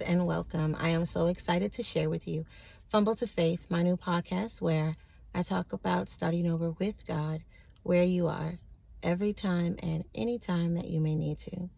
and 0.00 0.26
welcome. 0.26 0.76
I 0.78 0.90
am 0.90 1.04
so 1.04 1.26
excited 1.26 1.74
to 1.74 1.82
share 1.82 2.08
with 2.08 2.26
you 2.26 2.46
Fumble 2.90 3.14
to 3.16 3.26
Faith, 3.26 3.60
my 3.68 3.82
new 3.82 3.96
podcast 3.96 4.60
where 4.60 4.94
I 5.34 5.42
talk 5.42 5.72
about 5.72 6.08
starting 6.08 6.50
over 6.50 6.70
with 6.70 6.94
God 7.06 7.42
where 7.82 8.04
you 8.04 8.28
are 8.28 8.58
every 9.02 9.32
time 9.32 9.76
and 9.82 10.04
any 10.14 10.38
time 10.38 10.74
that 10.74 10.88
you 10.88 11.00
may 11.00 11.14
need 11.14 11.40
to. 11.40 11.68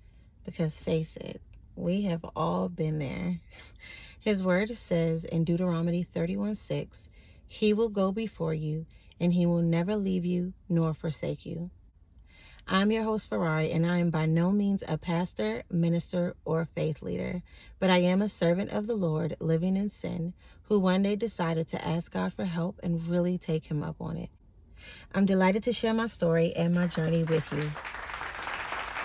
Because 0.44 0.72
face 0.74 1.16
it, 1.16 1.40
we 1.74 2.02
have 2.02 2.24
all 2.36 2.68
been 2.68 2.98
there. 2.98 3.40
His 4.20 4.44
word 4.44 4.76
says 4.76 5.24
in 5.24 5.44
Deuteronomy 5.44 6.04
31 6.04 6.54
6, 6.54 6.96
He 7.48 7.72
will 7.72 7.88
go 7.88 8.12
before 8.12 8.54
you, 8.54 8.86
and 9.18 9.32
He 9.32 9.46
will 9.46 9.62
never 9.62 9.96
leave 9.96 10.24
you 10.24 10.52
nor 10.68 10.94
forsake 10.94 11.46
you. 11.46 11.70
I'm 12.66 12.90
your 12.90 13.04
host, 13.04 13.28
Ferrari, 13.28 13.72
and 13.72 13.84
I 13.84 13.98
am 13.98 14.08
by 14.08 14.24
no 14.24 14.50
means 14.50 14.82
a 14.88 14.96
pastor, 14.96 15.64
minister, 15.70 16.34
or 16.46 16.64
faith 16.64 17.02
leader, 17.02 17.42
but 17.78 17.90
I 17.90 17.98
am 17.98 18.22
a 18.22 18.28
servant 18.28 18.70
of 18.70 18.86
the 18.86 18.94
Lord 18.94 19.36
living 19.38 19.76
in 19.76 19.90
sin 19.90 20.32
who 20.62 20.78
one 20.78 21.02
day 21.02 21.14
decided 21.14 21.68
to 21.68 21.86
ask 21.86 22.10
God 22.10 22.32
for 22.32 22.46
help 22.46 22.80
and 22.82 23.06
really 23.06 23.36
take 23.36 23.66
Him 23.66 23.82
up 23.82 23.96
on 24.00 24.16
it. 24.16 24.30
I'm 25.14 25.26
delighted 25.26 25.64
to 25.64 25.74
share 25.74 25.92
my 25.92 26.06
story 26.06 26.56
and 26.56 26.74
my 26.74 26.86
journey 26.86 27.24
with 27.24 27.44
you. 27.52 27.70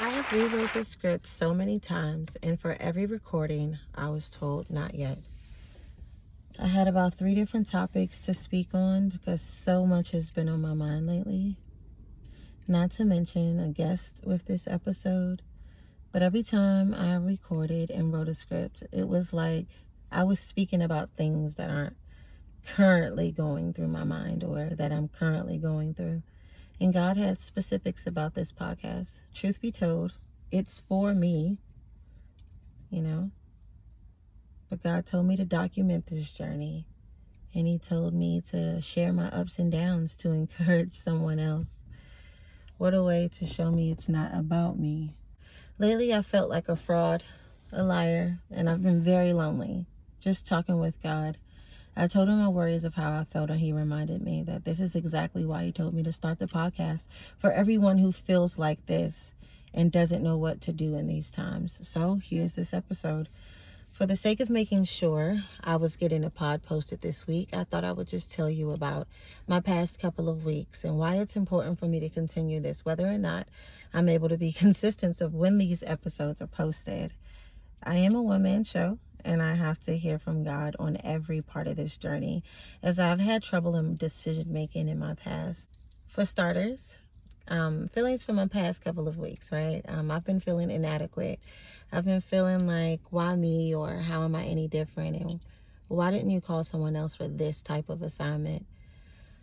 I 0.02 0.10
have 0.10 0.32
rewrote 0.32 0.74
the 0.74 0.86
script 0.86 1.28
so 1.28 1.54
many 1.54 1.82
times, 1.82 2.38
and 2.42 2.58
for 2.58 2.78
every 2.80 3.08
recording, 3.08 3.78
I 3.94 4.08
was 4.08 4.30
told 4.30 4.70
not 4.70 4.96
yet. 4.96 5.20
I 6.58 6.68
had 6.68 6.88
about 6.88 7.16
three 7.16 7.36
different 7.36 7.70
topics 7.70 8.22
to 8.22 8.34
speak 8.34 8.70
on 8.74 9.10
because 9.10 9.42
so 9.42 9.86
much 9.86 10.12
has 10.12 10.30
been 10.32 10.48
on 10.48 10.62
my 10.62 10.74
mind 10.74 11.08
lately. 11.08 11.58
Not 12.70 12.92
to 12.92 13.04
mention 13.04 13.60
a 13.60 13.70
guest 13.70 14.22
with 14.24 14.46
this 14.46 14.68
episode. 14.68 15.42
But 16.12 16.22
every 16.22 16.44
time 16.44 16.94
I 16.94 17.16
recorded 17.16 17.90
and 17.90 18.14
wrote 18.14 18.30
a 18.30 18.36
script, 18.36 18.84
it 18.92 19.08
was 19.08 19.34
like 19.34 19.66
I 20.12 20.24
was 20.24 20.40
speaking 20.40 20.84
about 20.84 21.10
things 21.18 21.56
that 21.56 21.72
aren't 21.72 21.98
currently 22.76 23.32
going 23.32 23.74
through 23.74 23.88
my 23.88 24.04
mind 24.04 24.44
or 24.44 24.70
that 24.76 24.92
I'm 24.92 25.08
currently 25.08 25.58
going 25.58 25.96
through. 25.96 26.22
And 26.80 26.94
God 26.94 27.18
had 27.18 27.40
specifics 27.40 28.06
about 28.06 28.36
this 28.36 28.52
podcast. 28.52 29.08
Truth 29.34 29.62
be 29.62 29.72
told, 29.72 30.14
it's 30.52 30.78
for 30.78 31.16
me, 31.16 31.58
you 32.92 33.02
know. 33.02 33.32
But 34.70 34.84
God 34.84 35.08
told 35.08 35.26
me 35.26 35.36
to 35.38 35.44
document 35.44 36.06
this 36.06 36.30
journey. 36.30 36.86
And 37.56 37.66
He 37.66 37.80
told 37.80 38.14
me 38.14 38.42
to 38.52 38.80
share 38.84 39.12
my 39.12 39.30
ups 39.30 39.58
and 39.58 39.72
downs 39.72 40.16
to 40.18 40.32
encourage 40.34 41.00
someone 41.00 41.40
else. 41.40 41.66
What 42.80 42.94
a 42.94 43.04
way 43.04 43.30
to 43.40 43.46
show 43.46 43.72
me 43.72 43.92
it's 43.92 44.08
not 44.08 44.34
about 44.34 44.80
me. 44.80 45.12
Lately, 45.80 46.14
I 46.14 46.22
felt 46.22 46.50
like 46.50 46.70
a 46.70 46.78
fraud, 46.78 47.26
a 47.74 47.84
liar, 47.84 48.40
and 48.50 48.70
I've 48.70 48.82
been 48.82 49.04
very 49.04 49.34
lonely. 49.34 49.86
Just 50.22 50.48
talking 50.48 50.80
with 50.80 51.04
God. 51.04 51.38
I 51.98 52.08
told 52.08 52.30
him 52.30 52.40
my 52.40 52.48
worries 52.48 52.86
of 52.86 52.94
how 52.94 53.12
I 53.12 53.26
felt, 53.26 53.50
and 53.50 53.60
he 53.60 53.74
reminded 53.74 54.22
me 54.22 54.44
that 54.44 54.64
this 54.64 54.80
is 54.80 54.96
exactly 54.96 55.44
why 55.46 55.66
he 55.66 55.74
told 55.74 55.94
me 55.94 56.04
to 56.04 56.14
start 56.14 56.40
the 56.40 56.48
podcast 56.48 57.02
for 57.38 57.52
everyone 57.52 57.98
who 57.98 58.14
feels 58.14 58.58
like 58.58 58.86
this 58.86 59.14
and 59.74 59.92
doesn't 59.92 60.24
know 60.24 60.38
what 60.38 60.62
to 60.62 60.72
do 60.72 60.96
in 60.96 61.06
these 61.06 61.30
times. 61.30 61.78
So, 61.84 62.22
here's 62.24 62.54
this 62.54 62.74
episode. 62.74 63.28
For 64.00 64.06
the 64.06 64.16
sake 64.16 64.40
of 64.40 64.50
making 64.50 64.86
sure 64.86 65.44
I 65.62 65.76
was 65.76 65.98
getting 65.98 66.24
a 66.24 66.30
pod 66.30 66.64
posted 66.64 67.02
this 67.02 67.28
week, 67.28 67.50
I 67.52 67.66
thought 67.66 67.84
I 67.84 67.92
would 67.92 68.08
just 68.08 68.32
tell 68.32 68.50
you 68.50 68.72
about 68.72 69.10
my 69.46 69.60
past 69.60 70.00
couple 70.00 70.30
of 70.30 70.46
weeks 70.46 70.86
and 70.86 70.98
why 70.98 71.18
it's 71.18 71.36
important 71.36 71.80
for 71.80 71.86
me 71.86 72.00
to 72.00 72.08
continue 72.08 72.62
this, 72.62 72.86
whether 72.86 73.06
or 73.06 73.18
not 73.18 73.46
I'm 73.94 74.08
able 74.08 74.30
to 74.30 74.38
be 74.38 74.54
consistent 74.64 75.20
of 75.20 75.34
when 75.36 75.58
these 75.58 75.84
episodes 75.84 76.42
are 76.42 76.48
posted. 76.48 77.12
I 77.84 77.98
am 77.98 78.16
a 78.16 78.22
one 78.22 78.44
man 78.44 78.64
show 78.64 79.00
and 79.26 79.42
I 79.42 79.56
have 79.56 79.82
to 79.82 79.98
hear 79.98 80.18
from 80.18 80.46
God 80.46 80.78
on 80.80 80.96
every 81.04 81.42
part 81.42 81.68
of 81.68 81.76
this 81.76 81.98
journey 81.98 82.46
as 82.82 83.00
I've 83.00 83.20
had 83.20 83.44
trouble 83.44 83.76
in 83.76 83.98
decision 83.98 84.54
making 84.54 84.88
in 84.88 84.98
my 84.98 85.16
past. 85.16 85.68
For 86.08 86.24
starters, 86.24 86.80
um, 87.50 87.90
feelings 87.90 88.24
from 88.24 88.38
my 88.38 88.48
past 88.48 88.82
couple 88.82 89.10
of 89.10 89.18
weeks, 89.18 89.52
right? 89.52 89.82
Um, 89.90 90.10
I've 90.10 90.24
been 90.24 90.40
feeling 90.40 90.72
inadequate 90.72 91.40
I've 91.92 92.06
been 92.06 92.22
feeling 92.22 92.68
like, 92.68 93.02
why 93.10 93.36
me 93.36 93.74
or 93.74 93.98
how 93.98 94.24
am 94.24 94.36
I 94.36 94.44
any 94.44 94.68
different? 94.68 95.16
And 95.16 95.40
why 95.88 96.12
didn't 96.12 96.30
you 96.30 96.40
call 96.40 96.64
someone 96.64 96.96
else 96.96 97.16
for 97.16 97.28
this 97.28 97.62
type 97.62 97.90
of 97.90 98.04
assignment? 98.04 98.66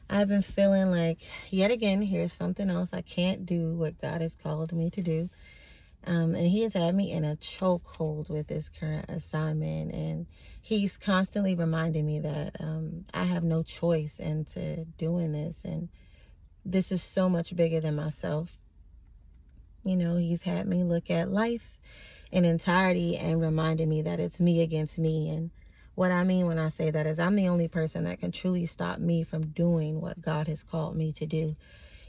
I've 0.08 0.28
been 0.28 0.42
feeling 0.42 0.92
like, 0.92 1.18
yet 1.50 1.72
again, 1.72 2.02
here's 2.02 2.32
something 2.32 2.70
else. 2.70 2.88
I 2.92 3.02
can't 3.02 3.46
do 3.46 3.74
what 3.74 4.00
God 4.00 4.20
has 4.20 4.32
called 4.40 4.72
me 4.72 4.90
to 4.90 5.02
do. 5.02 5.28
Um, 6.04 6.36
and 6.36 6.46
he 6.46 6.62
has 6.62 6.74
had 6.74 6.94
me 6.94 7.10
in 7.10 7.24
a 7.24 7.34
chokehold 7.34 8.30
with 8.30 8.46
this 8.46 8.70
current 8.78 9.06
assignment. 9.08 9.92
And 9.92 10.26
he's 10.62 10.96
constantly 10.96 11.56
reminding 11.56 12.06
me 12.06 12.20
that 12.20 12.56
um, 12.60 13.06
I 13.12 13.24
have 13.24 13.42
no 13.42 13.64
choice 13.64 14.12
into 14.20 14.84
doing 14.98 15.32
this. 15.32 15.56
And 15.64 15.88
this 16.64 16.92
is 16.92 17.02
so 17.02 17.28
much 17.28 17.56
bigger 17.56 17.80
than 17.80 17.96
myself. 17.96 18.56
You 19.82 19.96
know, 19.96 20.16
he's 20.16 20.42
had 20.42 20.68
me 20.68 20.84
look 20.84 21.10
at 21.10 21.32
life 21.32 21.76
in 22.32 22.44
entirety 22.44 23.16
and 23.16 23.40
reminding 23.40 23.88
me 23.88 24.02
that 24.02 24.20
it's 24.20 24.40
me 24.40 24.62
against 24.62 24.98
me. 24.98 25.30
And 25.30 25.50
what 25.94 26.10
I 26.10 26.24
mean 26.24 26.46
when 26.46 26.58
I 26.58 26.68
say 26.68 26.90
that 26.90 27.06
is 27.06 27.18
I'm 27.18 27.36
the 27.36 27.48
only 27.48 27.68
person 27.68 28.04
that 28.04 28.20
can 28.20 28.32
truly 28.32 28.66
stop 28.66 28.98
me 28.98 29.24
from 29.24 29.48
doing 29.48 30.00
what 30.00 30.20
God 30.20 30.48
has 30.48 30.62
called 30.62 30.96
me 30.96 31.12
to 31.14 31.26
do. 31.26 31.56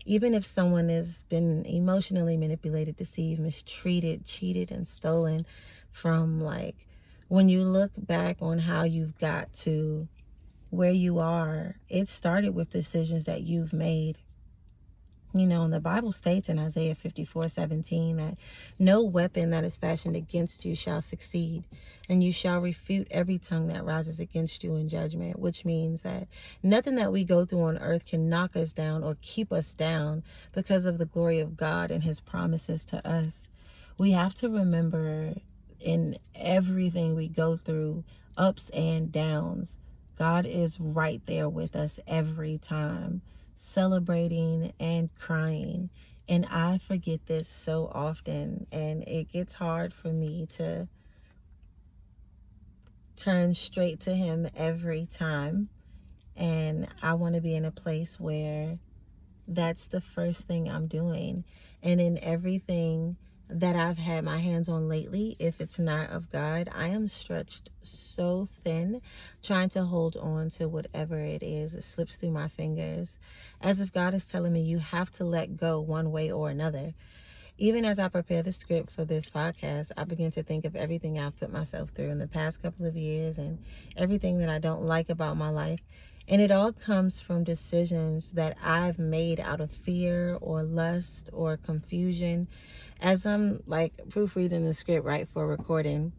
Even 0.06 0.33
if 0.33 0.45
someone 0.45 0.89
has 0.89 1.07
been 1.29 1.66
emotionally 1.66 2.38
manipulated, 2.38 2.95
deceived, 2.97 3.41
mistreated, 3.41 4.25
cheated, 4.25 4.72
and 4.72 4.88
stolen 4.88 5.45
from 5.91 6.41
like 6.41 6.75
when 7.27 7.50
you 7.50 7.63
look 7.63 7.91
back 7.97 8.38
on 8.41 8.59
how 8.59 8.83
you've 8.83 9.17
got 9.19 9.53
to 9.53 10.07
where 10.69 10.91
you 10.91 11.19
are, 11.19 11.75
it 11.89 12.07
started 12.07 12.56
with 12.56 12.69
decisions 12.69 13.25
that 13.25 13.41
you've 13.41 13.73
made 13.73 14.17
you 15.39 15.47
know, 15.47 15.63
and 15.63 15.73
the 15.73 15.79
Bible 15.79 16.11
states 16.11 16.49
in 16.49 16.59
Isaiah 16.59 16.95
54 16.95 17.49
17 17.49 18.17
that 18.17 18.37
no 18.79 19.03
weapon 19.03 19.51
that 19.51 19.63
is 19.63 19.75
fashioned 19.75 20.15
against 20.15 20.65
you 20.65 20.75
shall 20.75 21.01
succeed, 21.01 21.63
and 22.09 22.23
you 22.23 22.31
shall 22.31 22.59
refute 22.59 23.07
every 23.11 23.37
tongue 23.37 23.67
that 23.67 23.85
rises 23.85 24.19
against 24.19 24.63
you 24.63 24.75
in 24.75 24.89
judgment, 24.89 25.39
which 25.39 25.65
means 25.65 26.01
that 26.01 26.27
nothing 26.63 26.95
that 26.95 27.11
we 27.11 27.23
go 27.23 27.45
through 27.45 27.63
on 27.63 27.77
earth 27.77 28.05
can 28.05 28.29
knock 28.29 28.55
us 28.55 28.73
down 28.73 29.03
or 29.03 29.17
keep 29.21 29.51
us 29.51 29.73
down 29.73 30.23
because 30.53 30.85
of 30.85 30.97
the 30.97 31.05
glory 31.05 31.39
of 31.39 31.57
God 31.57 31.91
and 31.91 32.03
his 32.03 32.19
promises 32.19 32.83
to 32.85 33.07
us. 33.07 33.41
We 33.97 34.11
have 34.11 34.35
to 34.35 34.49
remember 34.49 35.33
in 35.79 36.17
everything 36.35 37.15
we 37.15 37.27
go 37.27 37.57
through, 37.57 38.03
ups 38.37 38.69
and 38.69 39.11
downs, 39.11 39.75
God 40.17 40.45
is 40.45 40.79
right 40.79 41.21
there 41.25 41.49
with 41.49 41.75
us 41.75 41.99
every 42.07 42.57
time 42.57 43.21
celebrating 43.57 44.73
and 44.79 45.09
crying. 45.19 45.90
And 46.29 46.45
I 46.45 46.79
forget 46.79 47.25
this 47.25 47.47
so 47.47 47.90
often, 47.94 48.68
and 48.72 49.03
it 49.03 49.31
gets 49.31 49.53
hard 49.53 49.94
for 49.94 50.09
me 50.09 50.47
to 50.57 50.88
turn 53.16 53.56
straight 53.56 54.01
to 54.01 54.13
Him 54.13 54.47
every 54.56 55.07
time. 55.18 55.69
And 56.35 56.88
I 57.01 57.13
want 57.13 57.35
to 57.35 57.41
be 57.41 57.56
in 57.56 57.66
a 57.66 57.72
place 57.72 58.19
where 58.19 58.78
that's 59.47 59.85
the 59.85 60.01
first 60.01 60.41
thing 60.41 60.69
I'm 60.69 60.88
doing. 60.88 61.44
And 61.81 62.01
in 62.01 62.18
everything 62.19 63.16
that 63.49 63.75
I've 63.75 63.97
had 63.97 64.23
my 64.23 64.39
hands 64.39 64.67
on 64.67 64.89
lately, 64.89 65.35
if 65.39 65.61
it's 65.61 65.79
not 65.79 66.09
of 66.09 66.31
God, 66.31 66.69
I 66.73 66.87
am 66.89 67.07
stretched 67.07 67.69
so 67.83 68.47
thin 68.63 69.01
trying 69.41 69.69
to 69.69 69.83
hold 69.83 70.17
on 70.17 70.49
to 70.51 70.67
whatever 70.67 71.19
it 71.19 71.43
is. 71.43 71.73
It 71.73 71.85
slips 71.85 72.17
through 72.17 72.31
my 72.31 72.49
fingers 72.49 73.09
as 73.61 73.79
if 73.79 73.93
God 73.93 74.13
is 74.13 74.25
telling 74.25 74.53
me 74.53 74.61
you 74.61 74.79
have 74.79 75.11
to 75.13 75.23
let 75.23 75.57
go 75.57 75.79
one 75.79 76.11
way 76.11 76.31
or 76.31 76.49
another. 76.49 76.94
Even 77.57 77.85
as 77.85 77.97
I 77.97 78.09
prepare 78.09 78.44
the 78.44 78.51
script 78.51 78.91
for 78.91 79.03
this 79.03 79.29
podcast, 79.29 79.91
I 79.97 80.03
begin 80.03 80.31
to 80.33 80.43
think 80.43 80.65
of 80.65 80.75
everything 80.75 81.17
I've 81.17 81.39
put 81.39 81.51
myself 81.51 81.89
through 81.95 82.11
in 82.11 82.19
the 82.19 82.27
past 82.27 82.61
couple 82.61 82.85
of 82.85 82.95
years 82.95 83.38
and 83.38 83.57
everything 83.95 84.39
that 84.39 84.50
I 84.50 84.59
don't 84.59 84.83
like 84.83 85.09
about 85.09 85.38
my 85.38 85.50
life. 85.50 85.79
And 86.27 86.41
it 86.41 86.51
all 86.51 86.73
comes 86.73 87.21
from 87.21 87.45
decisions 87.45 88.31
that 88.33 88.57
I've 88.61 89.00
made 89.00 89.39
out 89.39 89.61
of 89.61 89.71
fear 89.71 90.38
or 90.41 90.61
lust 90.61 91.29
or 91.31 91.55
confusion 91.55 92.47
as 93.01 93.25
I'm 93.25 93.61
like 93.65 93.94
proofreading 94.09 94.65
the 94.65 94.73
script 94.73 95.05
right 95.05 95.27
for 95.33 95.45
recording, 95.45 96.13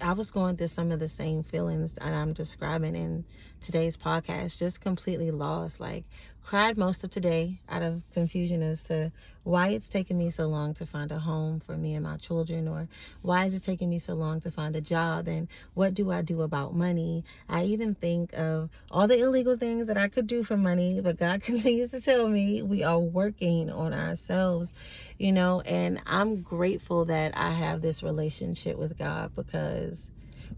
I 0.00 0.12
was 0.12 0.30
going 0.30 0.56
through 0.56 0.68
some 0.68 0.92
of 0.92 1.00
the 1.00 1.08
same 1.08 1.42
feelings 1.42 1.92
that 1.92 2.04
I'm 2.04 2.32
describing 2.32 2.94
in 2.94 3.24
today's 3.64 3.96
podcast, 3.96 4.56
just 4.58 4.80
completely 4.80 5.30
lost. 5.30 5.80
Like, 5.80 6.04
cried 6.48 6.78
most 6.78 7.04
of 7.04 7.10
today 7.10 7.60
out 7.68 7.82
of 7.82 8.02
confusion 8.14 8.62
as 8.62 8.80
to 8.80 9.12
why 9.42 9.68
it's 9.68 9.86
taking 9.86 10.16
me 10.16 10.30
so 10.30 10.46
long 10.46 10.74
to 10.74 10.86
find 10.86 11.12
a 11.12 11.18
home 11.18 11.60
for 11.60 11.76
me 11.76 11.94
and 11.94 12.04
my 12.04 12.16
children, 12.16 12.68
or 12.68 12.88
why 13.20 13.44
is 13.44 13.54
it 13.54 13.62
taking 13.62 13.90
me 13.90 13.98
so 13.98 14.14
long 14.14 14.40
to 14.40 14.50
find 14.50 14.74
a 14.74 14.80
job, 14.80 15.28
and 15.28 15.48
what 15.74 15.92
do 15.94 16.10
I 16.10 16.22
do 16.22 16.40
about 16.40 16.74
money? 16.74 17.22
I 17.50 17.64
even 17.64 17.94
think 17.94 18.32
of 18.32 18.70
all 18.90 19.06
the 19.08 19.18
illegal 19.18 19.58
things 19.58 19.88
that 19.88 19.98
I 19.98 20.08
could 20.08 20.26
do 20.26 20.42
for 20.42 20.56
money, 20.56 21.00
but 21.02 21.18
God 21.18 21.42
continues 21.42 21.90
to 21.90 22.00
tell 22.00 22.28
me 22.28 22.62
we 22.62 22.82
are 22.82 22.98
working 22.98 23.68
on 23.68 23.92
ourselves, 23.92 24.70
you 25.18 25.32
know, 25.32 25.60
and 25.62 26.00
I'm 26.06 26.42
grateful 26.42 27.06
that 27.06 27.36
I 27.36 27.52
have 27.52 27.82
this 27.82 28.02
relationship 28.02 28.78
with 28.78 28.96
God 28.96 29.32
because 29.36 30.00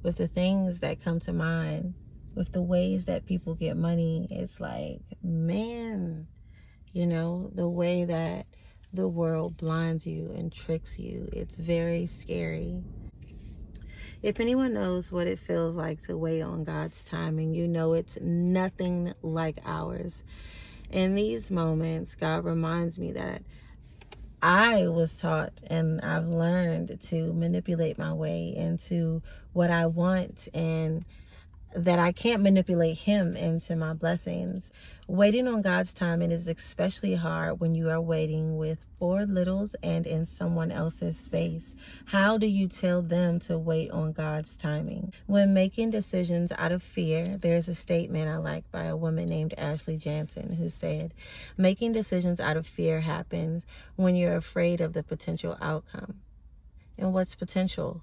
with 0.03 0.17
the 0.17 0.29
things 0.29 0.81
that 0.81 1.03
come 1.03 1.21
to 1.21 1.33
mind, 1.33 1.95
with 2.35 2.53
the 2.53 2.63
ways 2.63 3.07
that 3.07 3.27
people 3.27 3.55
get 3.55 3.77
money, 3.77 4.29
it's 4.31 4.61
like, 4.61 5.01
man, 5.23 6.29
you 6.93 7.07
know, 7.07 7.51
the 7.55 7.69
way 7.69 8.05
that 8.05 8.47
the 8.93 9.09
world 9.09 9.57
blinds 9.57 10.07
you 10.07 10.33
and 10.37 10.53
tricks 10.53 10.99
you, 10.99 11.29
it's 11.33 11.55
very 11.57 12.07
scary. 12.07 12.85
If 14.23 14.41
anyone 14.41 14.75
knows 14.75 15.11
what 15.11 15.27
it 15.27 15.41
feels 15.41 15.75
like 15.77 16.03
to 16.03 16.19
wait 16.19 16.43
on 16.43 16.65
God's 16.65 17.03
timing, 17.05 17.55
you 17.55 17.67
know 17.67 17.95
it's 17.95 18.19
nothing 18.21 19.15
like 19.23 19.59
ours. 19.65 20.15
In 20.91 21.15
these 21.15 21.51
moments, 21.51 22.15
God 22.21 22.45
reminds 22.45 22.99
me 22.99 23.13
that 23.13 23.43
I 24.43 24.89
was 24.89 25.17
taught 25.19 25.53
and 25.67 26.01
I've 26.01 26.29
learned 26.29 26.99
to 27.09 27.33
manipulate 27.33 27.99
my 27.99 28.13
way 28.13 28.55
into 28.57 29.23
what 29.53 29.71
I 29.71 29.87
want 29.87 30.49
and 30.55 31.05
that 31.75 31.99
I 31.99 32.13
can't 32.13 32.43
manipulate 32.43 32.99
him 32.99 33.37
into 33.37 33.77
my 33.77 33.93
blessings. 33.93 34.71
Waiting 35.07 35.49
on 35.49 35.63
God's 35.63 35.93
timing 35.93 36.31
is 36.31 36.47
especially 36.47 37.15
hard 37.15 37.61
when 37.61 37.75
you 37.75 37.91
are 37.91 38.01
waiting 38.01 38.57
with 38.57 38.79
four 38.99 39.25
littles 39.25 39.75
and 39.83 40.07
in 40.07 40.27
someone 40.27 40.71
else's 40.71 41.17
space. 41.17 41.75
How 42.05 42.39
do 42.39 42.47
you 42.47 42.69
tell 42.69 43.03
them 43.03 43.41
to 43.41 43.59
wait 43.59 43.91
on 43.91 44.13
God's 44.13 44.57
timing? 44.57 45.13
When 45.27 45.55
making 45.55 45.91
decisions 45.91 46.53
out 46.57 46.73
of 46.73 46.83
fear, 46.83 47.37
there's 47.39 47.69
a 47.69 47.75
statement 47.75 48.29
I 48.29 48.37
like 48.37 48.71
by 48.71 48.85
a 48.85 48.97
woman 48.97 49.27
named 49.27 49.55
Ashley 49.57 49.97
Jansen 49.97 50.53
who 50.53 50.69
said, 50.69 51.15
Making 51.57 51.93
decisions 51.93 52.41
out 52.41 52.57
of 52.57 52.67
fear 52.67 53.01
happens 53.01 53.65
when 53.97 54.17
you're 54.17 54.37
afraid 54.37 54.81
of 54.81 54.93
the 54.93 55.03
potential 55.03 55.57
outcome. 55.61 56.21
And 56.99 57.15
what's 57.15 57.35
potential? 57.35 58.03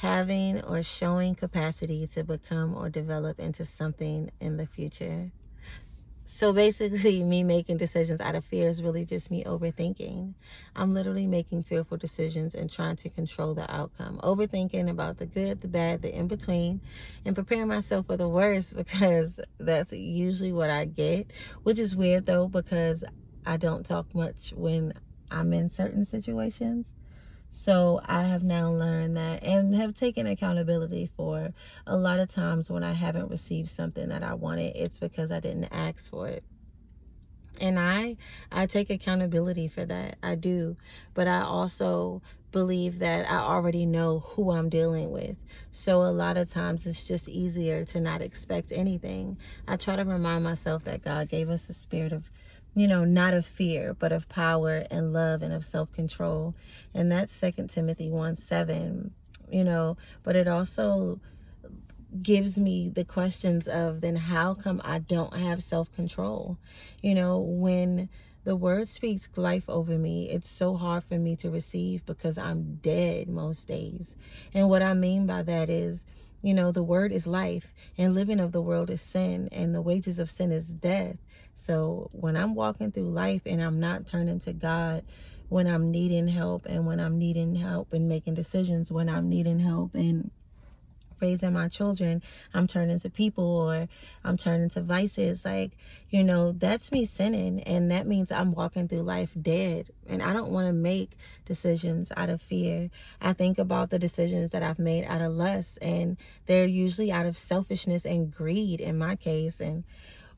Having 0.00 0.62
or 0.62 0.80
showing 0.80 1.34
capacity 1.34 2.06
to 2.06 2.22
become 2.22 2.72
or 2.76 2.88
develop 2.88 3.40
into 3.40 3.66
something 3.66 4.30
in 4.40 4.56
the 4.56 4.66
future. 4.66 5.32
So 6.24 6.52
basically, 6.52 7.24
me 7.24 7.42
making 7.42 7.78
decisions 7.78 8.20
out 8.20 8.36
of 8.36 8.44
fear 8.44 8.68
is 8.68 8.80
really 8.80 9.04
just 9.04 9.28
me 9.28 9.42
overthinking. 9.42 10.34
I'm 10.76 10.94
literally 10.94 11.26
making 11.26 11.64
fearful 11.64 11.96
decisions 11.96 12.54
and 12.54 12.70
trying 12.70 12.94
to 12.98 13.08
control 13.08 13.54
the 13.54 13.68
outcome. 13.68 14.20
Overthinking 14.22 14.88
about 14.88 15.18
the 15.18 15.26
good, 15.26 15.60
the 15.60 15.68
bad, 15.68 16.02
the 16.02 16.14
in 16.14 16.28
between, 16.28 16.80
and 17.24 17.34
preparing 17.34 17.66
myself 17.66 18.06
for 18.06 18.16
the 18.16 18.28
worst 18.28 18.76
because 18.76 19.32
that's 19.58 19.92
usually 19.92 20.52
what 20.52 20.70
I 20.70 20.84
get. 20.84 21.26
Which 21.64 21.80
is 21.80 21.96
weird 21.96 22.24
though, 22.24 22.46
because 22.46 23.02
I 23.44 23.56
don't 23.56 23.84
talk 23.84 24.14
much 24.14 24.52
when 24.54 24.92
I'm 25.28 25.52
in 25.52 25.70
certain 25.72 26.04
situations. 26.04 26.86
So 27.50 28.00
I 28.04 28.22
have 28.22 28.42
now 28.42 28.70
learned 28.70 29.16
that 29.16 29.42
and 29.42 29.74
have 29.74 29.96
taken 29.96 30.26
accountability 30.26 31.10
for 31.16 31.52
a 31.86 31.96
lot 31.96 32.20
of 32.20 32.32
times 32.32 32.70
when 32.70 32.84
I 32.84 32.92
haven't 32.92 33.30
received 33.30 33.70
something 33.70 34.08
that 34.08 34.22
I 34.22 34.34
wanted, 34.34 34.76
it's 34.76 34.98
because 34.98 35.30
I 35.30 35.40
didn't 35.40 35.68
ask 35.72 36.08
for 36.08 36.28
it. 36.28 36.44
And 37.60 37.78
I 37.78 38.16
I 38.52 38.66
take 38.66 38.90
accountability 38.90 39.68
for 39.68 39.84
that. 39.84 40.18
I 40.22 40.36
do. 40.36 40.76
But 41.14 41.26
I 41.26 41.40
also 41.40 42.22
believe 42.52 43.00
that 43.00 43.30
I 43.30 43.38
already 43.38 43.84
know 43.84 44.20
who 44.20 44.50
I'm 44.50 44.68
dealing 44.68 45.10
with. 45.10 45.36
So 45.72 46.02
a 46.02 46.12
lot 46.12 46.36
of 46.36 46.50
times 46.50 46.86
it's 46.86 47.02
just 47.02 47.28
easier 47.28 47.84
to 47.86 48.00
not 48.00 48.22
expect 48.22 48.72
anything. 48.72 49.36
I 49.66 49.76
try 49.76 49.96
to 49.96 50.04
remind 50.04 50.44
myself 50.44 50.84
that 50.84 51.04
God 51.04 51.28
gave 51.28 51.50
us 51.50 51.68
a 51.68 51.74
spirit 51.74 52.12
of 52.12 52.30
you 52.78 52.86
know, 52.86 53.04
not 53.04 53.34
of 53.34 53.44
fear, 53.44 53.92
but 53.92 54.12
of 54.12 54.28
power 54.28 54.86
and 54.88 55.12
love 55.12 55.42
and 55.42 55.52
of 55.52 55.64
self 55.64 55.92
control. 55.92 56.54
And 56.94 57.10
that's 57.10 57.32
Second 57.32 57.70
Timothy 57.70 58.08
1 58.08 58.36
7, 58.36 59.12
you 59.50 59.64
know, 59.64 59.96
but 60.22 60.36
it 60.36 60.46
also 60.46 61.20
gives 62.22 62.56
me 62.58 62.88
the 62.88 63.04
questions 63.04 63.66
of 63.66 64.00
then 64.00 64.14
how 64.14 64.54
come 64.54 64.80
I 64.84 65.00
don't 65.00 65.34
have 65.34 65.64
self 65.64 65.92
control? 65.96 66.56
You 67.02 67.16
know, 67.16 67.40
when 67.40 68.08
the 68.44 68.54
word 68.54 68.86
speaks 68.86 69.28
life 69.34 69.64
over 69.68 69.98
me, 69.98 70.30
it's 70.30 70.48
so 70.48 70.76
hard 70.76 71.02
for 71.02 71.18
me 71.18 71.34
to 71.36 71.50
receive 71.50 72.06
because 72.06 72.38
I'm 72.38 72.76
dead 72.76 73.28
most 73.28 73.66
days. 73.66 74.06
And 74.54 74.68
what 74.68 74.82
I 74.82 74.94
mean 74.94 75.26
by 75.26 75.42
that 75.42 75.68
is, 75.68 75.98
you 76.42 76.54
know, 76.54 76.70
the 76.70 76.84
word 76.84 77.10
is 77.10 77.26
life, 77.26 77.74
and 77.98 78.14
living 78.14 78.38
of 78.38 78.52
the 78.52 78.62
world 78.62 78.88
is 78.88 79.00
sin, 79.02 79.48
and 79.50 79.74
the 79.74 79.82
wages 79.82 80.20
of 80.20 80.30
sin 80.30 80.52
is 80.52 80.64
death. 80.64 81.16
So 81.64 82.08
when 82.12 82.36
I'm 82.36 82.54
walking 82.54 82.92
through 82.92 83.10
life 83.10 83.42
and 83.46 83.62
I'm 83.62 83.80
not 83.80 84.06
turning 84.06 84.40
to 84.40 84.52
God, 84.52 85.04
when 85.48 85.66
I'm 85.66 85.90
needing 85.90 86.28
help 86.28 86.66
and 86.66 86.86
when 86.86 87.00
I'm 87.00 87.18
needing 87.18 87.54
help 87.54 87.94
in 87.94 88.08
making 88.08 88.34
decisions, 88.34 88.90
when 88.90 89.08
I'm 89.08 89.28
needing 89.28 89.58
help 89.58 89.94
in 89.94 90.30
raising 91.20 91.52
my 91.52 91.68
children, 91.68 92.22
I'm 92.54 92.66
turning 92.66 93.00
to 93.00 93.10
people 93.10 93.44
or 93.44 93.88
I'm 94.24 94.36
turning 94.36 94.70
to 94.70 94.82
vices. 94.82 95.44
Like, 95.44 95.72
you 96.10 96.24
know, 96.24 96.52
that's 96.52 96.92
me 96.92 97.06
sinning. 97.06 97.62
And 97.62 97.90
that 97.90 98.06
means 98.06 98.30
I'm 98.30 98.52
walking 98.52 98.88
through 98.88 99.02
life 99.02 99.30
dead. 99.40 99.90
And 100.06 100.22
I 100.22 100.32
don't 100.32 100.52
want 100.52 100.66
to 100.68 100.72
make 100.72 101.12
decisions 101.46 102.12
out 102.16 102.30
of 102.30 102.40
fear. 102.42 102.90
I 103.20 103.32
think 103.32 103.58
about 103.58 103.90
the 103.90 103.98
decisions 103.98 104.52
that 104.52 104.62
I've 104.62 104.78
made 104.78 105.04
out 105.04 105.20
of 105.20 105.32
lust, 105.32 105.78
and 105.82 106.16
they're 106.46 106.66
usually 106.66 107.12
out 107.12 107.26
of 107.26 107.36
selfishness 107.36 108.04
and 108.04 108.34
greed 108.34 108.80
in 108.80 108.96
my 108.98 109.16
case. 109.16 109.60
And 109.60 109.84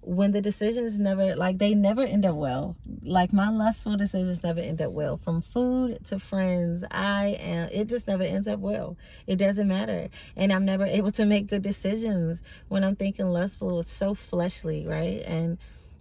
when 0.02 0.32
the 0.32 0.40
decisions 0.40 0.98
never 0.98 1.36
like 1.36 1.58
they 1.58 1.74
never 1.74 2.02
end 2.02 2.24
up 2.24 2.34
well. 2.34 2.76
Like 3.02 3.32
my 3.32 3.50
lustful 3.50 3.96
decisions 3.96 4.42
never 4.42 4.60
end 4.60 4.80
up 4.80 4.92
well. 4.92 5.18
From 5.18 5.42
food 5.42 6.04
to 6.06 6.18
friends 6.18 6.84
i 6.90 7.28
am 7.40 7.68
it 7.70 7.86
just 7.86 8.06
never 8.08 8.22
ends 8.22 8.48
up 8.48 8.60
well. 8.60 8.96
It 9.26 9.36
doesn't 9.36 9.68
matter. 9.68 10.08
And 10.36 10.52
i'm 10.52 10.64
never 10.64 10.86
able 10.86 11.12
to 11.12 11.26
make 11.26 11.48
good 11.48 11.62
decisions 11.62 12.40
when 12.68 12.82
i'm 12.82 12.96
thinking 12.96 13.26
lustful 13.26 13.80
it's 13.80 13.96
so 13.98 14.14
fleshly 14.14 14.86
right? 14.86 15.22
And 15.26 15.58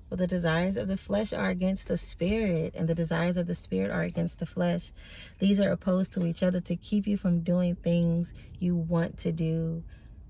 well, 0.10 0.18
the 0.18 0.28
desires 0.28 0.76
of 0.76 0.88
the 0.88 0.98
flesh 0.98 1.34
are 1.34 1.50
against 1.50 1.88
the 1.88 1.98
spirit, 1.98 2.74
and 2.76 2.88
the 2.88 2.96
desires 2.96 3.38
of 3.38 3.46
the 3.46 3.54
spirit 3.54 3.92
are 3.92 4.02
against 4.02 4.40
the 4.40 4.48
flesh. 4.48 4.92
These 5.38 5.60
are 5.60 5.72
opposed 5.72 6.14
to 6.14 6.26
each 6.26 6.42
other 6.42 6.62
to 6.62 6.76
keep 6.76 7.06
you 7.06 7.16
from 7.16 7.42
doing 7.42 7.76
things 7.76 8.34
you 8.58 8.76
want 8.76 9.20
to 9.20 9.32
do. 9.32 9.84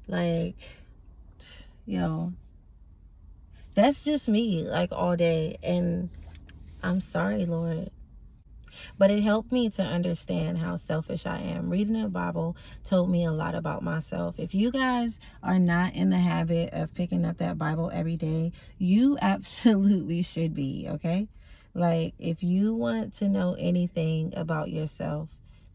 Like, 0.06 0.56
yo, 1.86 2.34
that's 3.76 4.04
just 4.04 4.28
me, 4.28 4.64
like 4.64 4.92
all 4.92 5.16
day. 5.16 5.58
And 5.64 6.10
I'm 6.82 7.02
sorry, 7.02 7.46
Lord. 7.46 7.92
But 8.98 9.12
it 9.12 9.24
helped 9.24 9.52
me 9.52 9.70
to 9.72 9.82
understand 9.82 10.58
how 10.58 10.78
selfish 10.78 11.26
I 11.26 11.40
am. 11.40 11.70
Reading 11.70 12.02
the 12.02 12.08
Bible 12.08 12.56
told 12.86 13.10
me 13.10 13.26
a 13.26 13.32
lot 13.32 13.56
about 13.56 13.84
myself. 13.84 14.36
If 14.38 14.54
you 14.54 14.72
guys 14.72 15.12
are 15.44 15.60
not 15.60 15.96
in 15.96 16.10
the 16.10 16.18
habit 16.20 16.74
of 16.74 16.94
picking 16.94 17.26
up 17.26 17.38
that 17.40 17.58
Bible 17.58 17.92
every 17.94 18.16
day, 18.16 18.54
you 18.78 19.18
absolutely 19.22 20.22
should 20.22 20.54
be, 20.54 20.88
okay? 20.90 21.28
Like, 21.74 22.14
if 22.20 22.42
you 22.42 22.74
want 22.74 23.18
to 23.18 23.30
know 23.30 23.54
anything 23.54 24.34
about 24.36 24.70
yourself, 24.70 25.30